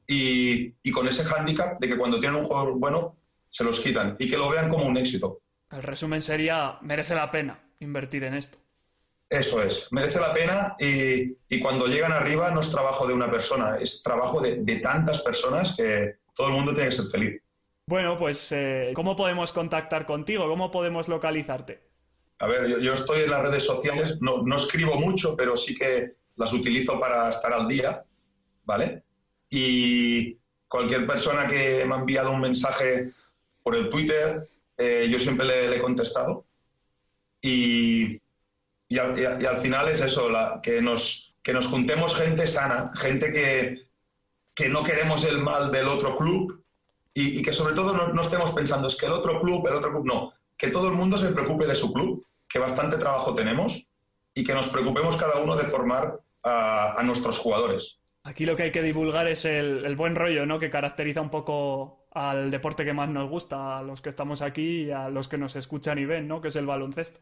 [0.07, 3.17] y, con ese hándicap de que cuando tienen un jugador bueno
[3.49, 5.43] se los quitan y que lo vean como un éxito.
[5.71, 8.59] El resumen sería, merece la pena invertir en esto.
[9.29, 13.77] Eso es, merece la pena y, cuando llegan arriba no es trabajo de una persona,
[13.79, 17.43] es trabajo de, tantas personas que todo el mundo tiene que ser feliz.
[17.91, 20.49] Bueno, pues eh, ¿cómo podemos contactar contigo?
[20.49, 21.89] ¿Cómo podemos localizarte?
[22.39, 26.13] A ver, yo, estoy en las redes sociales, no, no, escribo mucho, pero sí que
[26.37, 28.05] las utilizo para estar al día,
[28.65, 29.03] ¿vale?
[29.51, 30.39] Y
[30.69, 33.11] cualquier persona que me ha enviado un mensaje
[33.61, 34.47] por el Twitter,
[34.79, 36.47] eh, yo siempre le, he contestado.
[37.43, 38.21] Y,
[39.01, 43.89] al, final es eso, la, que, nos, que nos juntemos gente sana, gente que,
[44.55, 46.61] que no queremos el mal del otro club
[47.13, 49.91] y, que sobre todo no, no, estemos pensando es que el otro club, el otro
[49.91, 53.87] club, no, que todo el mundo se preocupe de su club que bastante trabajo tenemos
[54.35, 57.99] y que nos preocupemos cada uno de formar a, nuestros jugadores.
[58.25, 60.59] Aquí lo que hay que divulgar es el, buen rollo, ¿no?
[60.59, 64.85] Que caracteriza un poco al deporte que más nos gusta, a los que estamos aquí
[64.85, 66.41] y a los que nos escuchan y ven, ¿no?
[66.41, 67.21] Que es el baloncesto.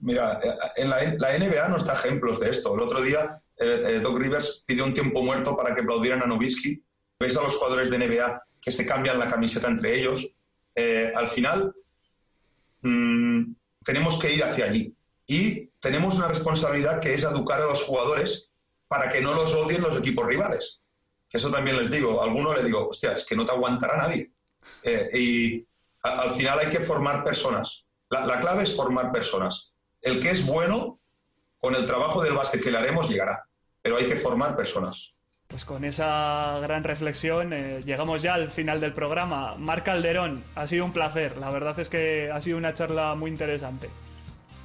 [0.00, 0.40] Mira,
[0.76, 2.74] en la, NBA nos da ejemplos de esto.
[2.74, 6.26] El otro día, eh, eh, Doc Rivers pidió un tiempo muerto para que aplaudieran a
[6.26, 6.82] Nowitzki.
[7.18, 10.28] Veis a los jugadores de NBA que se cambian la camiseta entre ellos.
[11.14, 11.72] al final,
[12.82, 13.52] mmm,
[13.84, 14.92] tenemos que ir hacia allí.
[15.28, 18.50] Y tenemos una responsabilidad que es educar a los jugadores
[18.88, 20.80] para que no los odien los equipos rivales.
[21.28, 22.20] Que eso también les digo.
[22.20, 24.32] A alguno le digo, hostia, es que no te aguantará nadie.
[24.82, 25.66] Eh, y
[26.02, 27.84] al final hay que formar personas.
[28.10, 29.72] La, clave es formar personas.
[30.02, 30.98] El que es bueno,
[31.58, 33.46] con el trabajo del básquet que le haremos, llegará.
[33.82, 35.15] Pero hay que formar personas.
[35.48, 39.54] Pues con esa gran reflexión eh, llegamos ya al final del programa.
[39.56, 41.36] Marc Calderón, ha sido un placer.
[41.36, 43.88] La verdad es que ha sido una charla muy interesante.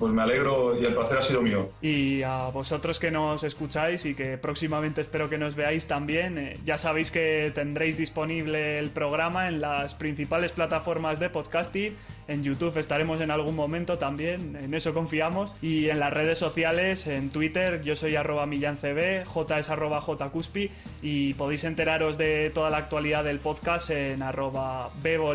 [0.02, 1.70] Pues me alegro y el placer ha sido mío.
[1.80, 6.58] Y a vosotros que nos escucháis y que próximamente espero que nos veáis también, eh,
[6.66, 11.96] ya sabéis que tendréis disponible el programa en las principales plataformas de podcasting.
[12.28, 15.56] En YouTube estaremos en algún momento también, en eso confiamos.
[15.62, 20.72] Y en las redes sociales, en Twitter, yo soy arroba millancb, J es arroba jcuspi
[21.04, 24.90] y podéis enteraros de toda la actualidad del podcast en arroba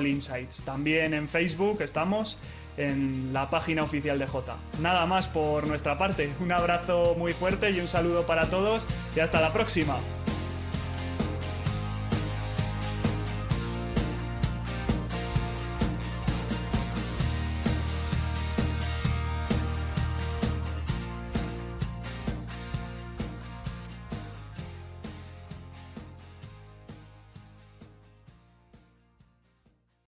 [0.05, 0.65] Insights.
[0.65, 2.41] También en Facebook estamos
[2.77, 4.57] en la página oficial de J.
[4.81, 6.33] Nada más por nuestra parte.
[6.41, 9.97] Un abrazo muy fuerte y un saludo para todos y hasta la próxima.